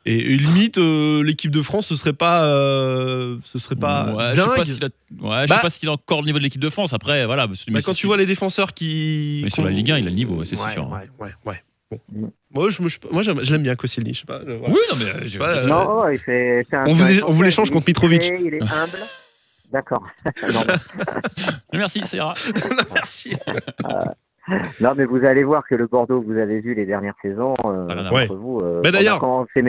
et, 0.06 0.16
et 0.34 0.36
limite, 0.36 0.78
euh, 0.78 1.22
l'équipe 1.22 1.50
de 1.50 1.62
France, 1.62 1.86
ce 1.88 1.96
serait 1.96 2.12
pas, 2.12 2.44
euh, 2.44 3.36
ce 3.44 3.58
serait 3.58 3.76
pas 3.76 4.12
ouais, 4.14 4.24
je 4.34 4.40
sais 4.40 4.46
dingue. 4.46 4.56
pas 4.56 4.64
s'il 4.64 4.84
a, 4.84 4.86
ouais, 4.86 4.90
je 5.44 5.48
Bah- 5.48 5.54
sais 5.56 5.60
pas 5.60 5.70
s'il 5.70 5.88
a 5.88 5.92
encore 5.92 6.20
le 6.20 6.26
niveau 6.26 6.38
de 6.38 6.44
l'équipe 6.44 6.60
de 6.60 6.70
France 6.70 6.92
après 6.92 7.26
voilà 7.26 7.46
mais 7.46 7.54
Mais 7.70 7.82
quand 7.82 7.94
tu 7.94 8.06
vois 8.06 8.16
les 8.16 8.26
défenseurs 8.26 8.72
qui. 8.74 9.40
Mais 9.44 9.50
sur 9.50 9.62
la 9.64 9.70
Ligue 9.70 9.90
1, 9.90 9.98
il 9.98 10.06
a 10.06 10.10
le 10.10 10.16
niveau, 10.16 10.44
c'est 10.44 10.58
ouais, 10.60 10.72
sûr. 10.72 10.88
Ouais, 10.90 11.08
ouais, 11.26 11.32
ouais. 11.46 11.62
Bon. 12.12 12.32
Moi, 12.54 12.70
je, 12.70 12.80
moi, 13.10 13.22
j'aime- 13.24 13.40
je 13.42 13.50
l'aime 13.52 13.62
bien 13.64 13.74
Koscielny. 13.74 14.14
Je 14.14 14.20
sais 14.20 14.24
pas. 14.24 14.40
je- 14.46 14.52
voilà. 14.52 14.72
oui 14.74 14.80
non 14.92 14.96
mais 14.96 15.06
euh, 15.06 15.38
Ouais, 15.40 15.58
euh, 15.58 15.66
non, 15.66 16.04
on 16.88 16.94
vous 16.94 17.20
on 17.26 17.32
vous 17.32 17.42
l'échange 17.42 17.70
contre 17.72 17.88
Mitrovic. 17.88 18.22
Il 18.24 18.54
est 18.54 18.62
humble. 18.62 18.98
D'accord. 19.72 20.04
non, 20.52 20.64
merci 21.72 22.00
ira 22.12 22.34
Merci. 22.94 23.36
non, 24.80 24.94
mais 24.96 25.04
vous 25.04 25.24
allez 25.24 25.44
voir 25.44 25.62
que 25.66 25.74
le 25.74 25.86
Bordeaux, 25.86 26.20
que 26.20 26.26
vous 26.26 26.38
avez 26.38 26.60
vu 26.60 26.74
les 26.74 26.86
dernières 26.86 27.14
saisons, 27.22 27.54
euh, 27.64 27.86
Ça 27.88 27.92
a 27.92 27.94
rien 27.94 28.04
à 28.04 28.08
entre 28.08 28.26
voir. 28.26 28.38
vous, 28.40 28.60
euh, 28.60 28.80
Mais 28.82 28.90
d'ailleurs, 28.92 29.20
tu 29.54 29.62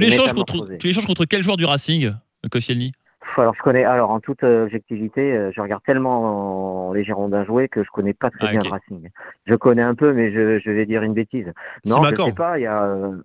l'échanges 0.00 0.32
contre 0.32 0.68
tu 0.78 0.94
contre 1.06 1.24
quel 1.26 1.42
joueur 1.42 1.56
du 1.56 1.64
Racing 1.64 2.06
euh, 2.06 2.48
Koscielny 2.50 2.92
Alors 3.36 3.54
je 3.54 3.62
connais, 3.62 3.84
alors 3.84 4.10
en 4.10 4.20
toute 4.20 4.42
euh, 4.44 4.64
objectivité, 4.64 5.36
euh, 5.36 5.50
je 5.52 5.60
regarde 5.60 5.82
tellement 5.82 6.92
les 6.92 7.04
Girondins 7.04 7.44
jouer 7.44 7.68
que 7.68 7.82
je 7.82 7.90
connais 7.90 8.14
pas 8.14 8.30
très 8.30 8.46
Ah, 8.48 8.50
bien 8.52 8.62
le 8.62 8.70
Racing. 8.70 9.10
Je 9.44 9.54
connais 9.54 9.82
un 9.82 9.94
peu, 9.94 10.12
mais 10.14 10.32
je, 10.32 10.58
je 10.60 10.70
vais 10.70 10.86
dire 10.86 11.02
une 11.02 11.14
bêtise. 11.14 11.52
Non, 11.84 11.96
Simacan. 11.96 12.24
je 12.24 12.30
sais 12.30 12.34
pas. 12.34 12.58
Il 12.58 12.62
y 12.62 12.66
a. 12.66 12.84
euh, 12.84 13.16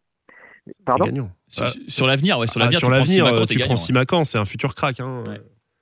Pardon? 0.86 1.30
Sur, 1.48 1.64
Ah. 1.64 1.72
sur 1.88 2.06
l'avenir 2.06 2.38
ouais 2.38 2.46
sur 2.48 2.58
Ah, 2.62 2.66
l'avenir 2.66 2.80
sur 2.80 2.90
tu 3.48 3.60
prends 3.60 3.74
euh, 3.74 3.78
Simacan, 3.78 4.24
c'est 4.26 4.38
un 4.38 4.46
futur 4.46 4.76
crack. 4.76 5.00
Hein. 5.00 5.24
Ouais. 5.28 5.42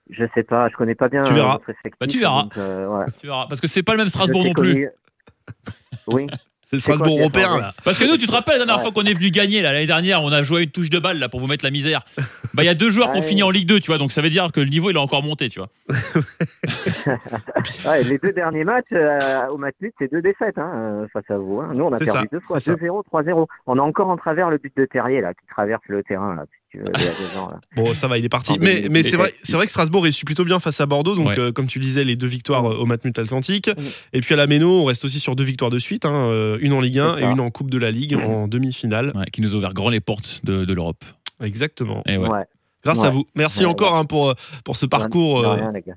Je 0.10 0.26
sais 0.34 0.44
pas. 0.44 0.70
Je 0.70 0.76
connais 0.76 0.96
pas 0.96 1.10
bien. 1.10 1.24
Tu 1.26 1.34
verras. 1.34 1.56
euh, 1.68 1.72
effectif, 1.72 1.94
Bah, 2.00 2.08
tu 2.08 2.20
verras. 2.20 2.44
donc, 2.44 2.58
euh, 2.58 2.88
ouais. 2.88 3.06
tu 3.20 3.28
verras 3.28 3.48
parce 3.48 3.62
que 3.62 3.68
c'est 3.68 3.84
pas 3.84 3.94
le 3.94 4.00
même 4.00 4.10
Strasbourg 4.10 4.44
non 4.46 4.54
plus 4.54 4.90
Oui. 6.08 6.28
C'est 6.70 6.80
Strasbourg 6.80 7.18
européen, 7.18 7.58
là. 7.58 7.74
Parce 7.86 7.98
que 7.98 8.04
nous, 8.04 8.18
tu 8.18 8.28
te 8.28 8.32
rappelles 8.34 8.56
la 8.60 8.66
dernière 8.66 8.84
Ouais. 8.84 8.92
fois 8.92 8.92
qu'on 8.92 9.08
est 9.08 9.14
venu 9.14 9.32
gagner 9.32 9.62
là, 9.62 9.72
l'année 9.72 9.88
dernière, 9.88 10.22
on 10.22 10.34
a 10.34 10.44
joué 10.44 10.64
une 10.64 10.70
touche 10.70 10.90
de 10.90 11.00
balle 11.00 11.18
là 11.18 11.30
pour 11.30 11.40
vous 11.40 11.48
mettre 11.48 11.64
la 11.64 11.72
misère. 11.72 12.04
Bah 12.54 12.64
il 12.64 12.66
y 12.66 12.70
a 12.70 12.74
deux 12.74 12.92
joueurs 12.92 13.14
qui 13.14 13.20
ont 13.20 13.22
fini 13.22 13.42
en 13.42 13.50
Ligue 13.52 13.70
2, 13.70 13.80
tu 13.80 13.88
vois, 13.88 13.98
donc 13.98 14.12
ça 14.12 14.22
veut 14.22 14.30
dire 14.30 14.52
que 14.52 14.60
le 14.60 14.68
niveau 14.68 14.90
il 14.90 14.98
a 14.98 15.00
encore 15.00 15.24
monté, 15.24 15.48
tu 15.48 15.60
vois. 15.60 15.70
Ouais, 17.86 18.04
les 18.04 18.18
deux 18.18 18.34
derniers 18.34 18.66
matchs 18.66 18.86
euh, 18.92 19.48
au 19.48 19.58
match 19.58 19.76
nul, 19.82 19.92
c'est 19.98 20.12
deux 20.12 20.22
défaites 20.22 20.58
hein, 20.58 20.72
euh, 20.76 21.08
face 21.08 21.30
à 21.32 21.38
vous. 21.38 21.62
hein. 21.62 21.72
Nous, 21.74 21.86
on 21.86 21.94
a 21.94 22.00
perdu 22.00 22.20
ça, 22.20 22.26
deux 22.32 22.40
fois, 22.42 22.60
c'est 22.60 22.72
ça. 22.72 22.76
2-0, 22.86 23.04
3-0. 23.06 23.48
On 23.66 23.78
a 23.80 23.82
encore 23.82 24.10
en 24.10 24.18
travers 24.18 24.50
le 24.50 24.58
but 24.58 24.76
de 24.76 24.84
Terrier 24.86 25.22
là, 25.22 25.34
qui 25.34 25.46
traverse 25.46 25.84
le 25.88 26.04
terrain 26.04 26.36
là. 26.36 26.44
Si 26.70 26.78
tu 26.78 26.84
veux, 26.84 26.92
il 26.96 27.02
y 27.02 27.08
a 27.08 27.12
deux 27.12 27.40
ans, 27.40 27.50
là. 27.50 27.60
Bon, 27.76 27.94
ça 27.94 28.08
va, 28.08 28.18
il 28.18 28.26
est 28.26 28.30
parti. 28.30 28.54
Mais, 28.60 28.66
mais- 28.66 28.82
mais 28.82 28.90
mais- 28.90 29.04
c'est 29.04 29.16
vrai, 29.16 29.34
c'est 29.44 29.54
vrai 29.54 29.66
que 29.66 29.70
Strasbourg 29.72 30.06
est 30.06 30.24
plutôt 30.26 30.44
bien 30.44 30.60
face 30.60 30.82
à 30.82 30.86
Bordeaux. 30.86 31.16
Donc, 31.16 31.28
Ouais. 31.30 31.40
euh, 31.40 31.52
comme 31.54 31.68
tu 31.68 31.80
disais, 31.80 32.04
les 32.04 32.16
deux 32.18 32.28
victoires 32.28 32.64
Mm. 32.64 32.72
euh, 32.74 32.78
au 32.80 32.86
Matmut 32.86 33.18
Atlantique. 33.18 33.68
Mm. 33.70 33.82
Et 34.14 34.22
puis 34.22 34.34
à 34.34 34.38
la 34.38 34.48
Méno, 34.48 34.82
on 34.82 34.86
reste 34.86 35.06
aussi 35.06 35.20
sur 35.22 35.36
deux 35.36 35.44
victoires 35.46 35.72
de 35.72 35.80
suite. 35.80 36.04
hein, 36.06 36.14
euh, 36.30 36.58
une 36.62 36.74
en 36.74 36.82
Ligue 36.82 37.00
1 37.00 37.16
C'est 37.18 37.24
et 37.24 37.26
une 37.26 37.40
en 37.40 37.50
Coupe 37.50 37.70
de 37.70 37.78
la 37.78 37.90
Ligue 37.92 38.16
en 38.16 38.48
demi-finale. 38.48 39.14
Ouais, 39.16 39.26
qui 39.32 39.42
nous 39.42 39.54
a 39.56 39.58
ouvert 39.58 39.74
grand 39.74 39.90
les 39.90 40.02
portes 40.02 40.42
de, 40.44 40.66
de 40.66 40.74
l'Europe. 40.74 41.04
Exactement. 41.42 42.04
Et 42.08 42.18
ouais. 42.18 42.28
Ouais. 42.28 42.44
Grâce 42.84 43.00
Ouais. 43.00 43.08
à 43.08 43.10
vous. 43.10 43.26
Merci 43.36 43.60
Ouais, 43.62 43.66
encore 43.66 43.96
hein, 43.96 44.06
pour, 44.06 44.34
pour 44.64 44.78
ce 44.78 44.86
parcours 44.86 45.40
euh, 45.40 45.54
rien, 45.56 45.72
les 45.72 45.82
gars. 45.82 45.94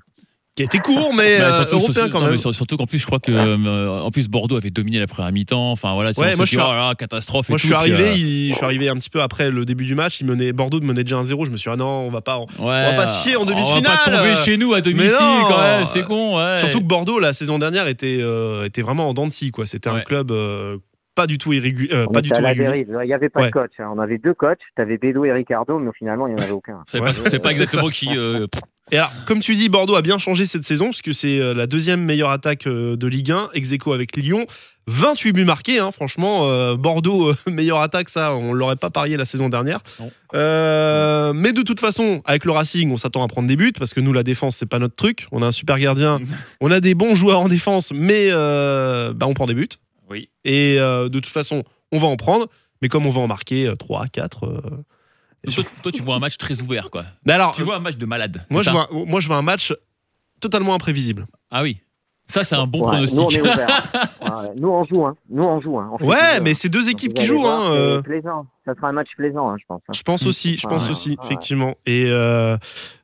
Qui 0.69 0.75
a 0.77 0.79
été 0.79 0.79
court, 0.79 1.13
mais 1.13 1.39
Bah, 1.39 1.45
euh, 1.45 1.51
surtout, 1.57 1.75
européen 1.75 1.93
surtout- 1.93 2.09
quand 2.11 2.19
non, 2.21 2.27
même. 2.27 2.37
surtout 2.37 2.77
qu'en 2.77 2.85
plus, 2.85 2.99
je 2.99 3.05
crois 3.05 3.19
que 3.19 3.31
euh, 3.31 4.01
en 4.01 4.11
plus 4.11 4.27
Bordeaux 4.27 4.57
avait 4.57 4.69
dominé 4.69 4.99
la 4.99 5.07
première 5.07 5.31
mi-temps. 5.31 5.71
Enfin 5.71 5.93
voilà, 5.93 6.11
Ouais, 6.11 6.33
on 6.33 6.35
moi, 6.37 6.45
je 6.45 6.49
suis- 6.49 6.57
oh 6.57 6.61
là 6.61 6.93
catastrophe. 6.97 7.49
et 7.49 7.53
Moi, 7.53 7.57
je 7.57 7.61
tout, 7.63 7.67
suis 7.67 7.75
arrivé, 7.75 8.09
euh, 8.09 8.13
il- 8.13 8.49
je 8.51 8.55
suis 8.55 8.65
arrivé 8.65 8.89
un 8.89 8.95
petit 8.95 9.09
peu 9.09 9.21
après 9.21 9.49
le 9.49 9.65
début 9.65 9.85
du 9.85 9.95
match. 9.95 10.19
Il 10.21 10.27
menait, 10.27 10.53
Bordeaux 10.53 10.79
menait 10.81 11.03
déjà 11.03 11.17
1-0. 11.17 11.45
Je 11.45 11.51
me 11.51 11.57
suis 11.57 11.69
dit, 11.69 11.73
ah 11.73 11.77
non, 11.77 11.85
on 12.07 12.11
va 12.11 12.21
pas. 12.21 12.37
ouais, 12.39 12.45
on 12.59 12.67
va 12.67 12.93
pas 12.93 13.07
chier 13.07 13.35
en 13.35 13.41
On 13.41 13.45
va 13.45 13.51
demi-finale. 13.53 13.97
pas 14.05 14.11
tomber 14.17 14.35
chez 14.35 14.57
nous 14.57 14.73
à 14.73 14.81
domicile, 14.81 15.11
non. 15.19 15.45
quand 15.49 15.61
même. 15.61 15.85
C'est 15.85 16.03
con, 16.03 16.37
ouais. 16.37 16.57
Surtout 16.59 16.79
que 16.79 16.85
Bordeaux, 16.85 17.19
la 17.19 17.33
saison 17.33 17.57
dernière, 17.59 17.87
était, 17.87 18.19
euh, 18.21 18.65
était 18.65 18.81
vraiment 18.81 19.09
en 19.09 19.13
dents 19.13 19.25
de 19.27 19.31
scie. 19.31 19.51
quoi. 19.51 19.65
C'était 19.65 19.89
un 19.89 20.01
club 20.01 20.31
euh, 20.31 20.77
pas 21.13 21.27
du 21.27 21.37
tout 21.37 21.51
irrégulier. 21.51 21.89
euh, 21.93 22.05
pas 22.07 22.21
du 22.21 22.31
à 22.31 22.37
tout 22.37 22.41
la 22.41 22.49
régulier. 22.49 22.67
dérive. 22.67 22.97
Il 23.03 23.07
n'y 23.07 23.13
avait 23.13 23.29
pas 23.29 23.41
Ouais. 23.41 23.47
de 23.47 23.51
coach. 23.51 23.71
hein. 23.79 23.91
On 23.93 23.99
avait 23.99 24.17
deux 24.17 24.33
coachs. 24.33 24.61
Tu 24.75 24.81
avais 24.81 24.97
Bédou 24.97 25.25
et 25.25 25.31
Ricardo, 25.33 25.77
mais 25.77 25.91
finalement, 25.93 26.25
il 26.27 26.35
n'y 26.35 26.39
en 26.39 26.43
avait 26.43 26.53
aucun. 26.53 26.83
c'est 26.87 26.99
Ouais. 27.01 27.11
pas, 27.39 27.51
exactement 27.51 27.89
qui. 27.89 28.07
euh, 28.17 28.47
Et 28.91 28.97
alors, 28.97 29.11
comme 29.25 29.39
tu 29.39 29.55
dis, 29.55 29.69
Bordeaux 29.69 29.95
a 29.95 30.01
bien 30.01 30.17
changé 30.17 30.45
cette 30.45 30.63
saison, 30.63 30.89
puisque 30.89 31.13
c'est 31.13 31.39
euh, 31.39 31.53
la 31.53 31.67
deuxième 31.67 32.03
meilleure 32.03 32.31
attaque 32.31 32.67
euh, 32.67 32.97
de 32.97 33.07
Ligue 33.07 33.31
1, 33.31 33.49
ex 33.53 33.71
aequo 33.71 33.93
avec 33.93 34.17
Lyon. 34.17 34.45
28 34.87 35.31
buts 35.31 35.45
marqués, 35.45 35.79
hein, 35.79 35.91
franchement. 35.91 36.49
euh, 36.49 36.75
Bordeaux, 36.75 37.29
euh, 37.29 37.35
meilleure 37.51 37.81
attaque, 37.81 38.09
ça, 38.09 38.33
on 38.33 38.51
l'aurait 38.51 38.75
pas 38.75 38.89
parié 38.89 39.15
la 39.15 39.25
saison 39.25 39.47
dernière. 39.47 39.79
Euh, 40.33 41.31
mais 41.33 41.53
de 41.53 41.61
toute 41.61 41.79
façon, 41.79 42.21
avec 42.25 42.43
le 42.45 42.51
Racing, 42.51 42.91
on 42.91 42.97
s'attend 42.97 43.23
à 43.23 43.27
prendre 43.27 43.47
des 43.47 43.55
buts, 43.55 43.73
parce 43.77 43.93
que 43.93 44.01
nous, 44.01 44.11
la 44.11 44.23
défense, 44.23 44.57
c'est 44.57 44.65
pas 44.65 44.79
notre 44.79 44.95
truc. 44.95 45.27
On 45.31 45.41
a 45.41 45.45
un 45.45 45.51
super 45.51 45.77
gardien, 45.77 46.19
on 46.61 46.71
a 46.71 46.79
des 46.79 46.95
bons 46.95 47.15
joueurs 47.15 47.39
en 47.39 47.47
défense, 47.47 47.91
mais 47.93 48.31
bah, 48.31 49.25
on 49.27 49.33
prend 49.33 49.45
des 49.45 49.53
buts. 49.53 49.69
Oui. 50.09 50.29
Et 50.43 50.75
de 50.75 51.07
toute 51.19 51.27
façon, 51.27 51.63
on 51.91 51.99
va 51.99 52.07
en 52.07 52.17
prendre, 52.17 52.47
mais 52.81 52.89
comme 52.89 53.05
on 53.05 53.11
va 53.11 53.21
en 53.21 53.27
marquer 53.27 53.67
euh, 53.67 53.75
3, 53.75 54.07
4. 54.07 54.61
Toi, 55.53 55.63
toi, 55.81 55.91
tu 55.91 56.01
vois 56.03 56.15
un 56.15 56.19
match 56.19 56.37
très 56.37 56.61
ouvert, 56.61 56.89
quoi. 56.91 57.05
Mais 57.25 57.33
alors, 57.33 57.55
Tu 57.55 57.63
vois 57.63 57.75
un 57.77 57.79
match 57.79 57.97
de 57.97 58.05
malade. 58.05 58.45
moi, 58.49 58.61
c'est 58.63 58.69
je 58.69 58.75
ça 58.77 58.87
vois, 58.91 59.05
moi, 59.05 59.19
je 59.19 59.27
vois 59.27 59.37
un 59.37 59.41
match 59.41 59.73
totalement 60.39 60.73
imprévisible. 60.75 61.27
Ah 61.49 61.63
oui. 61.63 61.81
Ça, 62.31 62.43
c'est 62.43 62.55
un 62.55 62.65
bon 62.67 62.89
Ouais, 62.89 62.99
Nous, 63.01 63.11
on 63.19 63.27
pronostic. 63.27 63.37
est 63.37 63.41
ouvert. 63.41 63.91
Ouais, 64.21 64.47
nous, 64.55 64.69
on 64.69 64.83
joue. 64.83 65.05
Hein. 65.05 65.15
Nous, 65.29 65.43
on 65.43 65.59
joue. 65.59 65.77
Hein. 65.79 65.91
On 65.99 66.05
Ouais, 66.07 66.39
mais 66.41 66.51
hein. 66.51 66.53
c'est 66.55 66.69
deux 66.69 66.89
équipes 66.89 67.13
qui 67.13 67.25
jouent. 67.25 67.41
voir, 67.41 67.71
Hein, 67.71 67.73
euh, 67.73 68.01
plaisant. 68.01 68.45
Ça 68.65 68.75
sera 68.75 68.89
un 68.89 68.91
match 68.91 69.15
plaisant, 69.17 69.49
hein, 69.49 69.57
je 69.59 69.65
pense. 69.67 69.81
hein. 69.87 69.93
Je 69.93 70.03
pense 70.03 70.25
aussi, 70.27 70.55
je 70.55 70.67
pense 70.67 70.85
Ouais, 70.85 70.91
aussi, 70.91 71.09
ouais. 71.09 71.15
effectivement. 71.23 71.73
Et 71.87 72.05
euh, 72.07 72.55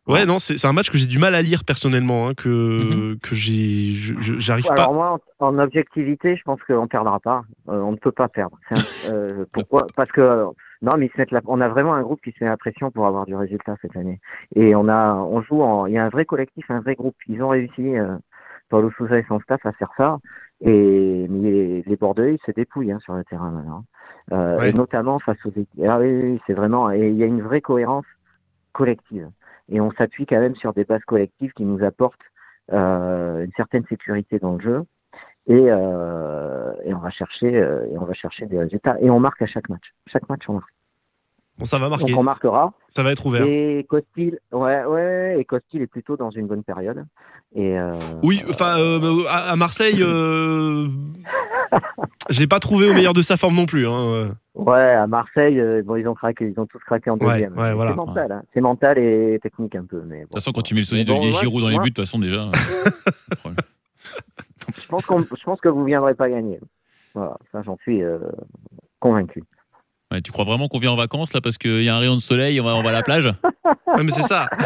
ouais, 0.08 0.20
Ouais. 0.20 0.26
non, 0.26 0.38
c'est 0.40 0.64
un 0.66 0.72
match 0.74 0.90
que 0.92 0.98
j'ai 1.00 1.08
du 1.08 1.18
mal 1.18 1.34
à 1.36 1.42
lire 1.42 1.64
personnellement, 1.66 2.28
hein, 2.30 2.34
que 2.36 2.48
Mhm. 2.50 3.20
que 3.20 3.34
j'ai, 3.34 3.94
j'arrive 4.38 4.68
Alors 4.70 4.88
pas. 4.90 4.94
moi, 4.94 5.18
en, 5.40 5.48
en 5.48 5.60
objectivité, 5.60 6.36
je 6.36 6.44
pense 6.44 6.62
qu'on 6.64 6.88
perdra 6.88 7.20
pas. 7.20 7.42
Euh, 7.70 7.80
on 7.82 7.92
ne 7.92 7.98
peut 7.98 8.12
pas 8.12 8.28
perdre. 8.30 8.58
Un- 8.70 8.76
euh, 9.10 9.46
pourquoi? 9.52 9.88
Parce 9.96 10.12
que 10.12 10.46
non, 10.84 10.96
mais 10.98 11.08
ils 11.08 11.12
se 11.12 11.18
mettent 11.18 11.32
la- 11.32 11.42
on 11.48 11.60
a 11.60 11.68
vraiment 11.68 11.96
un 11.96 12.04
groupe 12.04 12.22
qui 12.24 12.32
se 12.32 12.44
met 12.44 12.50
la 12.50 12.58
pression 12.58 12.92
pour 12.92 13.08
avoir 13.08 13.26
du 13.26 13.36
résultat 13.36 13.76
cette 13.82 13.98
année. 13.98 14.20
Et 14.56 14.76
on 14.76 14.88
a, 14.88 15.16
on 15.16 15.42
joue 15.42 15.64
en, 15.64 15.88
il 15.88 15.94
y 15.96 15.98
a 15.98 16.06
un 16.06 16.10
vrai 16.10 16.26
collectif, 16.26 16.66
un 16.70 16.82
vrai 16.82 16.94
groupe. 16.96 17.16
Ils 17.28 17.42
ont 17.42 17.50
réussi, 17.50 17.98
euh, 17.98 18.16
Paulo 18.70 18.90
Sousa 18.92 19.18
et 19.20 19.24
son 19.24 19.40
staff 19.40 19.66
à 19.66 19.72
faire 19.74 19.92
ça. 19.98 20.18
Et 20.62 21.28
mais 21.30 21.40
les, 21.52 21.82
les 21.84 21.98
Bordelais 21.98 22.36
ils 22.36 22.46
se 22.46 22.52
dépouillent 22.52 22.92
hein, 22.92 23.00
sur 23.00 23.14
le 23.14 23.24
terrain 23.24 23.52
maintenant. 23.52 23.86
Euh, 24.34 24.58
Ouais. 24.60 24.70
Et 24.70 24.74
notamment 24.74 25.20
face 25.20 25.46
aux 25.46 25.52
équipes. 25.52 25.84
Ah 25.86 26.00
oui, 26.00 26.40
c'est 26.48 26.54
vraiment. 26.54 26.92
Et 26.92 27.10
il 27.10 27.16
y 27.16 27.24
a 27.24 27.28
une 27.28 27.42
vraie 27.42 27.62
cohérence 27.62 28.06
collective. 28.74 29.30
Et 29.70 29.82
on 29.82 29.92
s'appuie 29.92 30.26
quand 30.26 30.40
même 30.40 30.56
sur 30.56 30.74
des 30.74 30.86
bases 30.86 31.06
collectives 31.06 31.54
qui 31.54 31.66
nous 31.66 31.84
apportent 31.84 32.22
euh, 32.74 33.46
une 33.46 33.52
certaine 33.54 33.86
sécurité 33.86 34.40
dans 34.40 34.54
le 34.54 34.60
jeu. 34.60 34.84
Et, 35.48 35.66
euh, 35.70 36.74
et 36.84 36.94
on 36.94 37.00
va 37.00 37.10
chercher 37.10 37.58
euh, 37.62 37.86
et 37.92 37.98
on 37.98 38.06
va 38.06 38.14
chercher 38.14 38.46
des 38.48 38.60
résultats. 38.60 38.98
Et 39.02 39.10
on 39.10 39.20
marque 39.20 39.42
à 39.42 39.48
chaque 39.48 39.70
match. 39.70 39.94
Chaque 40.08 40.28
match 40.30 40.50
on 40.50 40.54
marque. 40.56 40.74
Bon, 41.58 41.66
ça 41.66 41.80
va 41.80 41.90
marquer. 41.90 42.12
Donc 42.12 42.20
on 42.20 42.24
marquera. 42.24 42.72
Ça 42.90 43.02
va 43.04 43.12
être 43.12 43.26
ouvert. 43.26 43.42
Et 43.44 43.84
Costil, 43.90 44.40
ouais, 44.52 44.86
ouais, 44.86 45.38
et 45.40 45.46
Costil 45.46 45.82
est 45.82 45.88
plutôt 45.88 46.16
dans 46.16 46.30
une 46.30 46.46
bonne 46.48 46.64
période. 46.64 47.04
Et 47.56 47.80
euh, 47.80 47.98
Oui, 48.22 48.44
enfin, 48.50 48.78
euh, 48.78 49.24
à, 49.28 49.52
à 49.52 49.56
Marseille, 49.56 50.02
euh, 50.04 50.88
je 52.30 52.40
l'ai 52.40 52.48
pas 52.48 52.60
trouvé 52.60 52.88
au 52.90 52.94
meilleur 52.94 53.14
de 53.14 53.22
sa 53.24 53.38
forme 53.38 53.56
non 53.56 53.66
plus. 53.66 53.88
Hein. 53.88 54.36
ouais, 54.54 54.92
à 54.92 55.08
Marseille, 55.08 55.60
euh, 55.60 55.82
bon, 55.84 55.96
ils 55.96 56.08
ont 56.08 56.14
craqué, 56.14 56.48
ils 56.56 56.60
ont 56.60 56.68
tous 56.68 56.80
craqué 56.80 57.10
en 57.10 57.18
deuxième. 57.18 57.58
ouais, 57.58 57.74
voilà. 57.74 57.92
C'est 57.92 57.98
mental, 57.98 58.32
hein. 58.32 58.44
c'est 58.54 58.62
mental 58.62 58.98
et 59.00 59.40
technique 59.42 59.76
un 59.76 59.86
peu. 59.86 60.04
Mais 60.06 60.20
De 60.20 60.24
toute 60.26 60.34
façon, 60.36 60.52
quand 60.52 60.62
tu 60.62 60.76
mets 60.76 60.82
le 60.82 60.86
sosie 60.86 61.06
de 61.06 61.12
bon, 61.14 61.22
Giroud 61.32 61.64
dans 61.64 61.70
les 61.70 61.78
buts, 61.80 61.90
de 61.90 61.96
toute 61.96 62.06
façon, 62.06 62.20
déjà. 62.20 62.42
euh. 62.44 62.52
Je 64.78 64.88
pense 64.88 65.06
qu'on, 65.06 65.24
je 65.24 65.44
pense 65.44 65.62
que 65.62 65.70
vous 65.70 65.86
viendrez 65.86 66.14
pas 66.14 66.30
gagner. 66.30 66.60
Voilà, 67.14 67.38
ça 67.52 67.64
j'en 67.64 67.78
suis 67.78 68.04
euh, 68.04 68.20
convaincu. 69.00 69.44
Ouais, 70.12 70.22
tu 70.22 70.32
crois 70.32 70.46
vraiment 70.46 70.70
qu'on 70.70 70.80
vient 70.80 70.92
en 70.92 70.96
vacances 70.96 71.34
là 71.34 71.42
parce 71.42 71.58
qu'il 71.58 71.84
y 71.84 71.90
a 71.90 71.96
un 71.96 72.00
rayon 72.00 72.16
de 72.16 72.22
soleil, 72.22 72.62
on 72.62 72.64
va, 72.64 72.76
on 72.76 72.82
va 72.82 72.90
à 72.92 72.94
la 72.94 73.04
plage? 73.04 73.26
Ouais, 73.26 74.04
mais 74.04 74.12
c'est 74.12 74.22
ça. 74.24 74.48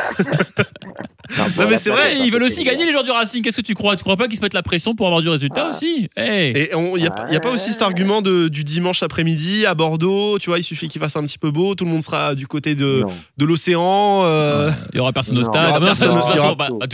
Non, 1.37 1.45
Non, 1.57 1.69
mais 1.69 1.77
c'est 1.77 1.89
vrai, 1.89 2.17
Ils 2.17 2.29
veulent 2.29 2.43
aussi 2.43 2.61
gagner 2.65 2.83
les 2.85 2.91
joueurs 2.91 3.05
du 3.05 3.11
Racing. 3.11 3.41
Qu'est-ce 3.41 3.55
que 3.55 3.61
tu 3.61 3.73
crois? 3.73 3.95
Tu 3.95 4.03
crois 4.03 4.17
pas 4.17 4.27
qu'ils 4.27 4.35
se 4.35 4.41
mettent 4.41 4.53
la 4.53 4.63
pression 4.63 4.95
pour 4.95 5.05
avoir 5.07 5.21
du 5.21 5.29
résultat 5.29 5.67
Ah. 5.67 5.69
aussi? 5.69 6.09
Hey 6.17 6.51
Et 6.51 6.71
il 6.75 6.95
n'y 6.95 7.07
a, 7.07 7.11
pas- 7.11 7.31
y 7.31 7.37
a 7.37 7.39
pas 7.39 7.51
aussi 7.51 7.71
cet 7.71 7.81
argument 7.81 8.21
de, 8.21 8.49
du 8.49 8.65
dimanche 8.65 9.01
après-midi 9.01 9.65
à 9.65 9.73
Bordeaux, 9.73 10.39
tu 10.39 10.49
vois, 10.49 10.59
il 10.59 10.63
suffit 10.63 10.89
qu'il 10.89 10.99
fasse 10.99 11.15
un 11.15 11.23
petit 11.23 11.37
peu 11.37 11.49
beau, 11.49 11.73
tout 11.73 11.85
le 11.85 11.91
monde 11.91 12.03
sera 12.03 12.35
du 12.35 12.47
côté 12.47 12.75
de, 12.75 13.05
de 13.37 13.45
l'océan, 13.45 14.23
euh, 14.25 14.71
Il 14.91 14.97
y 14.97 14.99
aura 14.99 15.13
personne 15.13 15.37
au 15.37 15.43
stade. 15.43 15.67
de 15.69 15.77
toute 15.77 15.85
personne, 15.85 16.21
façon, 16.21 16.55
bah, 16.55 16.67
bah. 16.69 16.87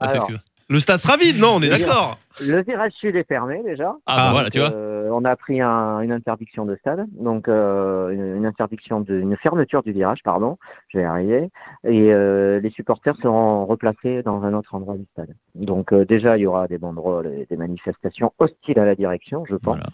Ah, 0.00 0.06
Alors. 0.08 0.28
le 0.68 0.78
stade 0.80 0.98
sera 1.00 1.16
vide, 1.16 1.38
non, 1.38 1.56
on 1.56 1.62
est 1.62 1.68
d'accord. 1.68 2.18
Le 2.40 2.64
virage 2.64 2.92
sud 2.98 3.14
est 3.14 3.28
fermé 3.28 3.62
déjà. 3.64 3.92
Ah, 4.06 4.16
bah, 4.16 4.24
Ah, 4.26 4.32
voilà, 4.32 4.50
tu 4.50 4.58
vois. 4.58 4.72
Euh, 4.72 4.93
on 5.14 5.24
a 5.24 5.36
pris 5.36 5.60
un- 5.60 6.00
une 6.00 6.12
interdiction 6.12 6.64
de 6.64 6.76
stade, 6.76 7.06
donc 7.12 7.48
euh, 7.48 8.10
une, 8.10 8.36
une 8.38 8.46
interdiction 8.46 9.00
de, 9.00 9.18
une 9.20 9.36
fermeture 9.36 9.82
du 9.82 9.92
virage, 9.92 10.22
pardon, 10.22 10.58
je 10.88 10.98
vais 10.98 11.04
y 11.04 11.06
arriver. 11.06 11.50
Et 11.84 12.12
euh, 12.12 12.60
les 12.60 12.70
supporters 12.70 13.16
seront 13.16 13.66
replacés 13.66 14.22
dans 14.22 14.42
un 14.42 14.52
autre 14.54 14.74
endroit 14.74 14.96
du 14.96 15.04
stade. 15.12 15.34
Donc 15.54 15.92
euh, 15.92 16.04
déjà, 16.04 16.36
il 16.38 16.42
y 16.42 16.46
aura 16.46 16.68
des 16.68 16.78
banderoles 16.78 17.26
et 17.28 17.46
des 17.48 17.56
manifestations 17.56 18.32
hostiles 18.38 18.78
à 18.78 18.84
la 18.84 18.94
direction, 18.94 19.44
je 19.44 19.56
pense. 19.56 19.76
Voilà. 19.76 19.88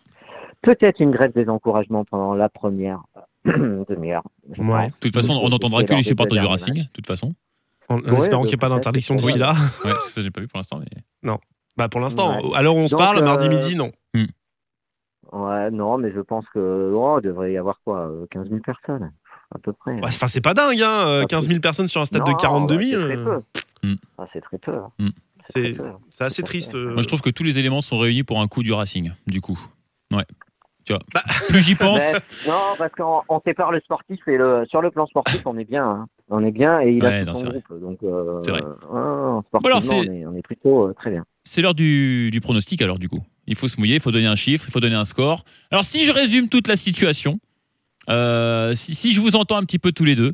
Peut-être 0.62 1.00
une 1.00 1.10
grève 1.10 1.32
des 1.32 1.48
encouragements 1.48 2.04
pendant 2.04 2.34
la 2.34 2.48
première 2.48 3.02
demi-heure. 3.44 4.22
Ouais. 4.58 4.88
De 4.88 4.92
toute 5.00 5.14
façon, 5.14 5.32
on 5.42 5.48
n'entendra 5.48 5.84
que 5.84 5.94
les 5.94 6.02
supporters 6.02 6.40
du 6.40 6.46
Racing, 6.46 6.74
de 6.74 6.88
toute 6.92 7.06
façon. 7.06 7.32
En, 7.88 7.96
en 7.96 8.00
Ouais, 8.02 8.18
espérant 8.18 8.42
qu'il 8.42 8.50
n'y 8.50 8.54
ait 8.54 8.58
pas 8.58 8.68
d'interdiction 8.68 9.16
oui. 9.16 9.22
d'ici 9.22 9.38
là. 9.38 9.54
Ouais, 9.84 9.90
ça, 10.08 10.22
j'ai 10.22 10.30
pas 10.30 10.40
vu 10.40 10.46
pour 10.48 10.58
l'instant. 10.58 10.78
Mais... 10.78 11.32
Bah, 11.76 11.88
pour 11.88 12.00
l'instant, 12.00 12.40
où 12.44 12.54
on 12.54 12.88
se 12.88 12.94
parle, 12.94 13.24
mardi 13.24 13.46
euh, 13.46 13.50
midi, 13.50 13.74
non. 13.74 13.90
Ouais, 15.32 15.70
non, 15.70 15.98
mais 15.98 16.10
je 16.10 16.20
pense 16.20 16.46
que 16.48 16.92
oh, 16.94 17.18
il 17.20 17.26
devrait 17.26 17.52
y 17.52 17.56
avoir 17.56 17.80
quoi, 17.84 18.08
euh, 18.08 18.26
15 18.30 18.48
000 18.48 18.60
personnes, 18.60 19.12
à 19.54 19.58
peu 19.58 19.72
près. 19.72 19.94
Ouais, 19.94 20.00
Enfin, 20.04 20.26
c'est 20.26 20.40
pas 20.40 20.54
dingue, 20.54 20.82
hein, 20.82 21.06
euh, 21.06 21.20
Pas 21.22 21.26
15 21.28 21.48
000 21.48 21.60
personnes 21.60 21.88
sur 21.88 22.00
un 22.00 22.04
stade 22.04 22.24
de 22.24 22.30
Non, 22.30 22.36
42 22.36 22.76
bah, 22.76 22.82
000. 22.82 23.00
C'est 23.02 23.06
très 23.08 23.16
euh, 23.18 23.24
peu. 23.24 23.88
Hmm. 23.88 23.94
Ah, 24.18 24.26
c'est 24.32 24.40
très 24.40 24.58
peu. 24.58 24.78
C'est 26.12 26.24
assez 26.24 26.42
triste. 26.42 26.74
euh. 26.74 26.92
Moi, 26.92 27.02
je 27.02 27.08
trouve 27.08 27.20
que 27.20 27.30
tous 27.30 27.42
les 27.44 27.58
éléments 27.58 27.80
sont 27.80 27.98
réunis 27.98 28.24
pour 28.24 28.40
un 28.40 28.48
coup 28.48 28.62
du 28.62 28.72
Racing, 28.72 29.12
du 29.26 29.40
coup. 29.40 29.58
Ouais. 30.12 30.24
Tu 30.84 30.92
vois. 30.92 31.02
Bah. 31.14 31.22
Plus 31.48 31.60
j'y 31.62 31.74
pense. 31.76 31.98
Mais, 31.98 32.12
non, 32.48 32.58
parce 32.78 32.92
qu'on 32.92 33.22
on 33.28 33.40
sépare 33.46 33.70
le 33.70 33.78
sportif 33.80 34.20
et 34.26 34.36
le 34.36 34.64
sur 34.68 34.82
le 34.82 34.90
plan 34.90 35.06
sportif, 35.06 35.42
on 35.44 35.56
est 35.58 35.64
bien. 35.64 35.88
hein. 35.88 36.06
On 36.28 36.42
est 36.44 36.52
bien 36.52 36.80
et 36.80 36.92
il 36.92 37.02
Ouais, 37.04 37.20
a 37.20 37.24
non, 37.24 37.34
son 37.34 37.44
vrai. 37.46 37.62
groupe. 37.68 37.80
Donc, 37.80 37.98
euh, 38.02 38.40
C'est 38.44 38.50
vrai. 38.50 38.62
ouais, 38.62 39.40
sportivement, 39.46 39.76
alors, 39.78 39.82
on, 40.08 40.12
est, 40.12 40.26
on 40.26 40.34
est 40.34 40.42
plutôt 40.42 40.88
euh, 40.88 40.92
très 40.94 41.10
bien. 41.10 41.24
C'est 41.44 41.62
l'heure 41.62 41.74
du, 41.74 42.30
du 42.30 42.40
pronostic 42.40 42.80
alors 42.82 42.98
du 42.98 43.08
coup. 43.08 43.20
Il 43.50 43.56
faut 43.56 43.66
se 43.66 43.78
mouiller, 43.78 43.96
il 43.96 44.00
faut 44.00 44.12
donner 44.12 44.28
un 44.28 44.36
chiffre, 44.36 44.64
il 44.68 44.70
faut 44.70 44.78
donner 44.78 44.94
un 44.94 45.04
score. 45.04 45.44
Alors 45.72 45.84
si 45.84 46.06
je 46.06 46.12
résume 46.12 46.48
toute 46.48 46.68
la 46.68 46.76
situation, 46.76 47.40
euh, 48.08 48.76
si, 48.76 48.94
si 48.94 49.12
je 49.12 49.20
vous 49.20 49.34
entends 49.34 49.56
un 49.56 49.64
petit 49.64 49.80
peu 49.80 49.90
tous 49.90 50.04
les 50.04 50.14
deux, 50.14 50.32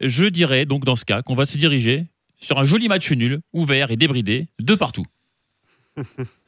je 0.00 0.24
dirais 0.24 0.64
donc 0.64 0.84
dans 0.84 0.94
ce 0.94 1.04
cas 1.04 1.20
qu'on 1.22 1.34
va 1.34 1.44
se 1.44 1.58
diriger 1.58 2.06
sur 2.40 2.60
un 2.60 2.64
joli 2.64 2.86
match 2.86 3.10
nul, 3.10 3.40
ouvert 3.52 3.90
et 3.90 3.96
débridé, 3.96 4.46
de 4.60 4.74
partout. 4.74 5.04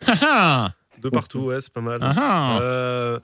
Ah 0.07 0.15
ah 0.23 0.73
De 1.03 1.09
partout, 1.09 1.41
ouais, 1.41 1.61
c'est 1.61 1.73
pas 1.73 1.81
mal. 1.81 1.99
Ah. 2.01 2.61
Euh, 2.63 3.19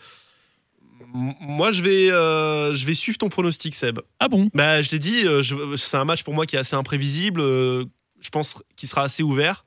moi, 1.15 1.71
je 1.71 1.83
vais, 1.83 2.11
euh, 2.11 2.75
je 2.75 2.85
vais 2.85 2.95
suivre 2.95 3.17
ton 3.17 3.29
pronostic, 3.29 3.77
Seb. 3.77 4.01
Ah 4.19 4.27
bon? 4.27 4.51
Bah, 4.55 4.83
je 4.83 4.91
t'ai 4.91 4.99
dit, 4.99 5.23
c'est 5.77 5.97
un 5.97 6.05
match 6.05 6.25
pour 6.25 6.35
moi 6.35 6.47
qui 6.47 6.57
est 6.57 6.59
assez 6.59 6.75
imprévisible. 6.75 7.41
je 7.41 8.31
pense 8.33 8.61
qu'il 8.75 8.89
sera 8.89 9.05
assez 9.05 9.23
ouvert. 9.23 9.65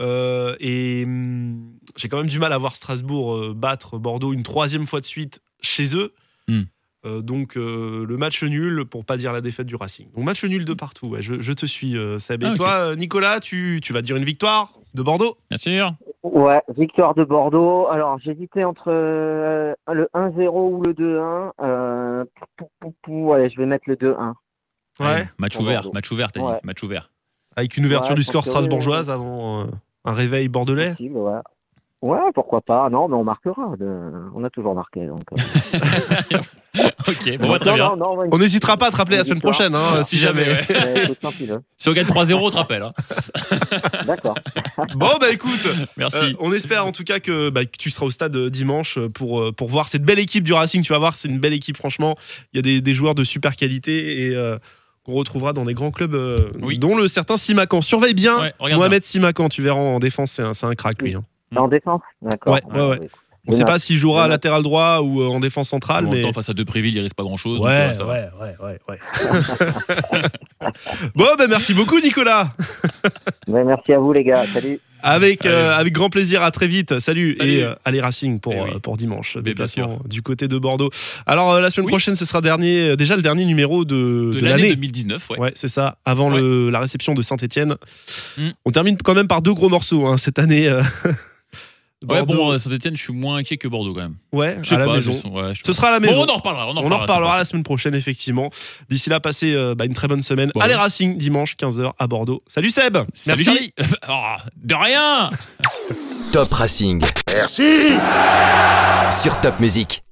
Euh, 0.00 0.56
et 0.60 1.04
hum, 1.04 1.72
j'ai 1.96 2.08
quand 2.08 2.16
même 2.18 2.26
du 2.28 2.38
mal 2.38 2.52
à 2.52 2.58
voir 2.58 2.74
Strasbourg 2.74 3.34
euh, 3.36 3.54
battre 3.54 3.98
Bordeaux 3.98 4.32
une 4.32 4.42
troisième 4.42 4.86
fois 4.86 5.00
de 5.00 5.06
suite 5.06 5.40
chez 5.60 5.96
eux. 5.96 6.12
Hmm. 6.48 6.62
Euh, 7.06 7.20
donc 7.20 7.56
euh, 7.58 8.04
le 8.08 8.16
match 8.16 8.42
nul 8.42 8.86
pour 8.86 9.04
pas 9.04 9.16
dire 9.18 9.32
la 9.32 9.40
défaite 9.42 9.66
du 9.66 9.76
Racing. 9.76 10.10
Donc 10.12 10.24
match 10.24 10.42
nul 10.44 10.64
de 10.64 10.74
partout. 10.74 11.08
ouais, 11.08 11.22
je, 11.22 11.40
je 11.40 11.52
te 11.52 11.66
suis, 11.66 11.96
euh, 11.98 12.18
Seb. 12.18 12.42
Et 12.42 12.46
Ah, 12.46 12.54
toi, 12.54 12.96
Nicolas, 12.96 13.40
tu, 13.40 13.80
tu 13.82 13.92
vas 13.92 14.00
dire 14.02 14.16
une 14.16 14.24
victoire 14.24 14.72
de 14.94 15.02
Bordeaux? 15.02 15.36
Bien 15.50 15.58
sûr. 15.58 15.94
Ouais, 16.22 16.62
victoire 16.74 17.14
de 17.14 17.22
Bordeaux. 17.24 17.86
Alors, 17.88 18.18
j'hésitais 18.18 18.64
entre 18.64 18.86
euh, 18.88 19.74
le 19.92 20.08
1-0 20.14 20.48
ou 20.72 20.82
le 20.82 20.94
2-1. 20.94 21.52
Euh, 21.60 22.24
pou, 22.56 22.66
pou, 22.80 22.94
pou, 23.02 23.32
allez, 23.34 23.50
je 23.50 23.58
vais 23.58 23.66
mettre 23.66 23.84
le 23.88 23.96
2-1. 23.96 24.32
Ouais. 25.00 25.28
Match 25.38 25.52
Pour 25.54 25.62
ouvert, 25.62 25.82
Bordeaux. 25.82 25.92
match 25.92 26.10
ouvert, 26.10 26.32
t'as 26.32 26.40
dit. 26.40 26.46
Ouais. 26.46 26.60
Match 26.64 26.82
ouvert. 26.82 27.10
Avec 27.56 27.76
une 27.76 27.86
ouverture 27.86 28.10
Ouais, 28.10 28.16
du 28.16 28.22
score 28.22 28.44
strasbourgeoise 28.44 29.10
avant 29.10 29.62
euh, 29.62 29.64
un 30.04 30.12
réveil 30.12 30.48
bordelais. 30.48 30.90
Possible, 30.90 31.16
ouais. 31.18 31.38
Ouais, 32.02 32.18
pourquoi 32.34 32.60
pas. 32.60 32.90
Non, 32.90 33.08
mais 33.08 33.14
on 33.14 33.24
marquera. 33.24 33.76
de- 33.78 34.10
On 34.34 34.44
a 34.44 34.50
toujours 34.50 34.74
marqué. 34.74 35.06
Donc, 35.06 35.22
euh. 35.32 35.36
Ok, 37.08 37.38
bon, 37.38 37.48
bah, 37.50 37.58
très 37.60 37.70
Non, 37.70 37.74
bien. 37.76 37.88
non, 37.90 37.96
non, 37.96 38.16
ouais, 38.16 38.28
On 38.32 38.38
n'hésitera 38.38 38.76
pas 38.76 38.88
à 38.88 38.90
te 38.90 38.96
rappeler 38.96 39.16
la 39.16 39.22
semaine 39.24 39.40
prochaine, 39.40 39.74
hein, 39.76 40.02
si 40.02 40.18
jamais, 40.18 40.42
ouais. 40.42 40.66
là. 40.68 41.58
Si 41.78 41.88
on 41.88 41.92
gagne 41.92 42.06
3-0, 42.06 42.34
on 42.34 42.50
te 42.50 42.56
rappelle. 42.56 42.82
hein. 42.82 42.92
D'accord. 44.06 44.34
Bon, 44.96 45.10
bah 45.20 45.30
écoute, 45.30 45.66
Merci. 45.96 46.16
euh, 46.16 46.32
on 46.40 46.52
espère 46.52 46.84
en 46.84 46.90
tout 46.92 47.04
cas 47.04 47.20
que, 47.20 47.48
bah, 47.50 47.64
que 47.64 47.76
tu 47.78 47.90
seras 47.90 48.06
au 48.06 48.10
stade 48.10 48.36
dimanche 48.48 48.98
pour, 49.14 49.54
pour 49.54 49.68
voir 49.68 49.86
cette 49.86 50.02
belle 50.02 50.18
équipe 50.18 50.42
du 50.42 50.52
Racing. 50.52 50.82
Tu 50.82 50.92
vas 50.92 50.98
voir, 50.98 51.14
c'est 51.14 51.28
une 51.28 51.38
belle 51.38 51.52
équipe, 51.52 51.76
franchement. 51.76 52.16
Il 52.52 52.56
y 52.56 52.58
a 52.58 52.62
des, 52.62 52.80
des 52.80 52.94
joueurs 52.94 53.14
de 53.14 53.22
super 53.22 53.54
qualité 53.54 54.26
et 54.26 54.34
euh, 54.34 54.58
qu'on 55.04 55.12
retrouvera 55.14 55.52
dans 55.52 55.64
des 55.64 55.74
grands 55.74 55.90
clubs, 55.90 56.14
euh, 56.14 56.50
Oui. 56.62 56.78
dont 56.78 56.96
le 56.96 57.08
certain 57.08 57.36
Simacan. 57.36 57.82
Surveille 57.82 58.14
bien 58.14 58.40
Ouais, 58.60 58.74
Mohamed 58.74 59.04
Simacan, 59.04 59.48
tu 59.48 59.62
verras 59.62 59.78
en 59.80 59.98
défense, 59.98 60.32
c'est 60.32 60.42
un, 60.42 60.54
c'est 60.54 60.66
un 60.66 60.74
crack 60.74 61.00
lui. 61.02 61.14
hein. 61.14 61.24
En 61.56 61.68
défense 61.68 62.00
D'accord. 62.22 62.54
Ouais, 62.54 62.62
ouais, 62.74 62.88
ouais. 62.98 63.08
On 63.46 63.52
je 63.52 63.58
sait 63.58 63.64
pas 63.64 63.78
s'il 63.78 63.96
jouera 63.98 64.24
à 64.24 64.28
latéral 64.28 64.62
droit 64.62 65.00
ou 65.02 65.20
euh, 65.20 65.26
en 65.28 65.38
défense 65.38 65.68
centrale, 65.68 66.06
En 66.06 66.10
mais. 66.10 66.22
temps, 66.22 66.32
face 66.32 66.48
à 66.48 66.54
Depréville, 66.54 66.94
il 66.96 67.00
risque 67.00 67.14
pas 67.16 67.24
grand 67.24 67.36
chose. 67.36 67.60
Ouais, 67.60 67.92
ouais, 67.98 68.28
ouais, 68.40 68.54
ouais, 68.62 68.78
ouais. 68.88 68.98
bon, 71.14 71.26
bah 71.38 71.46
merci 71.48 71.74
beaucoup, 71.74 72.00
Nicolas. 72.00 72.52
Merci 73.46 73.92
à 73.92 73.98
vous, 73.98 74.12
les 74.12 74.24
gars. 74.24 74.44
Salut. 74.52 74.80
Avec, 75.06 75.44
euh, 75.44 75.76
avec 75.76 75.92
grand 75.92 76.08
plaisir, 76.08 76.42
à 76.42 76.50
très 76.50 76.66
vite. 76.66 76.98
Salut, 76.98 77.36
Salut. 77.38 77.52
et 77.52 77.62
euh, 77.62 77.74
allez 77.84 78.00
Racing 78.00 78.40
pour, 78.40 78.54
Eh 78.54 78.60
oui. 78.62 78.70
euh, 78.76 78.78
pour 78.78 78.96
dimanche. 78.96 79.36
Déplacement 79.36 79.98
du 80.08 80.22
côté 80.22 80.48
de 80.48 80.56
Bordeaux. 80.56 80.88
Alors 81.26 81.52
euh, 81.52 81.60
la 81.60 81.70
semaine 81.70 81.84
Oui. 81.84 81.92
prochaine, 81.92 82.16
ce 82.16 82.24
sera 82.24 82.40
dernier, 82.40 82.88
euh, 82.92 82.96
déjà 82.96 83.14
le 83.14 83.20
dernier 83.20 83.44
numéro 83.44 83.84
de, 83.84 84.30
De 84.32 84.40
de 84.40 84.46
l'année 84.46 84.62
l'année. 84.62 84.68
2019, 84.76 85.28
ouais. 85.30 85.38
Ouais, 85.38 85.52
c'est 85.56 85.68
ça, 85.68 85.98
avant 86.06 86.30
le- 86.30 86.70
la 86.70 86.80
réception 86.80 87.12
de 87.12 87.20
Saint-Etienne. 87.20 87.76
Mm. 88.38 88.48
On 88.64 88.70
termine 88.70 88.96
quand 88.96 89.12
même 89.14 89.28
par 89.28 89.42
deux 89.42 89.52
gros 89.52 89.68
morceaux 89.68 90.06
hein, 90.06 90.16
cette 90.16 90.38
année. 90.38 90.70
euh. 92.02 92.06
Ouais, 92.06 92.18
Bordeaux- 92.18 92.36
bon, 92.52 92.58
Saint-Etienne, 92.58 92.96
je 92.96 93.02
suis 93.02 93.12
moins 93.12 93.36
inquiet 93.36 93.56
que 93.56 93.66
Bordeaux 93.68 93.94
quand 93.94 94.02
même. 94.02 94.16
ouais, 94.32 94.58
Je 94.62 94.68
sais 94.68 94.74
à 94.74 94.78
la 94.78 94.86
pas. 94.86 94.94
maison. 94.96 95.18
je- 95.24 95.28
ouais, 95.28 95.54
je- 95.54 95.62
Ce 95.64 95.72
sera 95.72 95.88
à 95.88 95.92
la 95.92 96.00
maison. 96.00 96.16
Bon, 96.16 96.26
on 96.28 96.32
en 96.34 96.36
reparlera. 96.36 96.66
On 96.66 96.70
en 96.70 96.72
On 96.72 96.78
en 96.78 96.82
reparlera, 96.82 97.00
reparlera 97.02 97.38
la 97.38 97.44
semaine 97.44 97.62
prochaine, 97.62 97.94
effectivement. 97.94 98.50
D'ici 98.90 99.08
là, 99.10 99.20
passez 99.20 99.52
euh, 99.54 99.74
bah, 99.74 99.84
une 99.86 99.94
très 99.94 100.06
bonne 100.08 100.22
semaine. 100.22 100.50
Bon. 100.54 100.60
Allez 100.60 100.74
Racing, 100.74 101.16
dimanche 101.16 101.56
15h 101.56 101.92
à 101.98 102.06
Bordeaux. 102.06 102.42
Salut 102.46 102.70
Seb 102.70 102.98
Salut, 103.14 103.44
Merci. 103.46 103.72
Oh, 104.08 104.36
de 104.56 104.74
rien 104.74 105.30
Top 106.32 106.52
Racing. 106.52 107.02
Merci 107.28 107.92
Sur 109.10 109.40
Top 109.40 109.58
Music. 109.60 110.03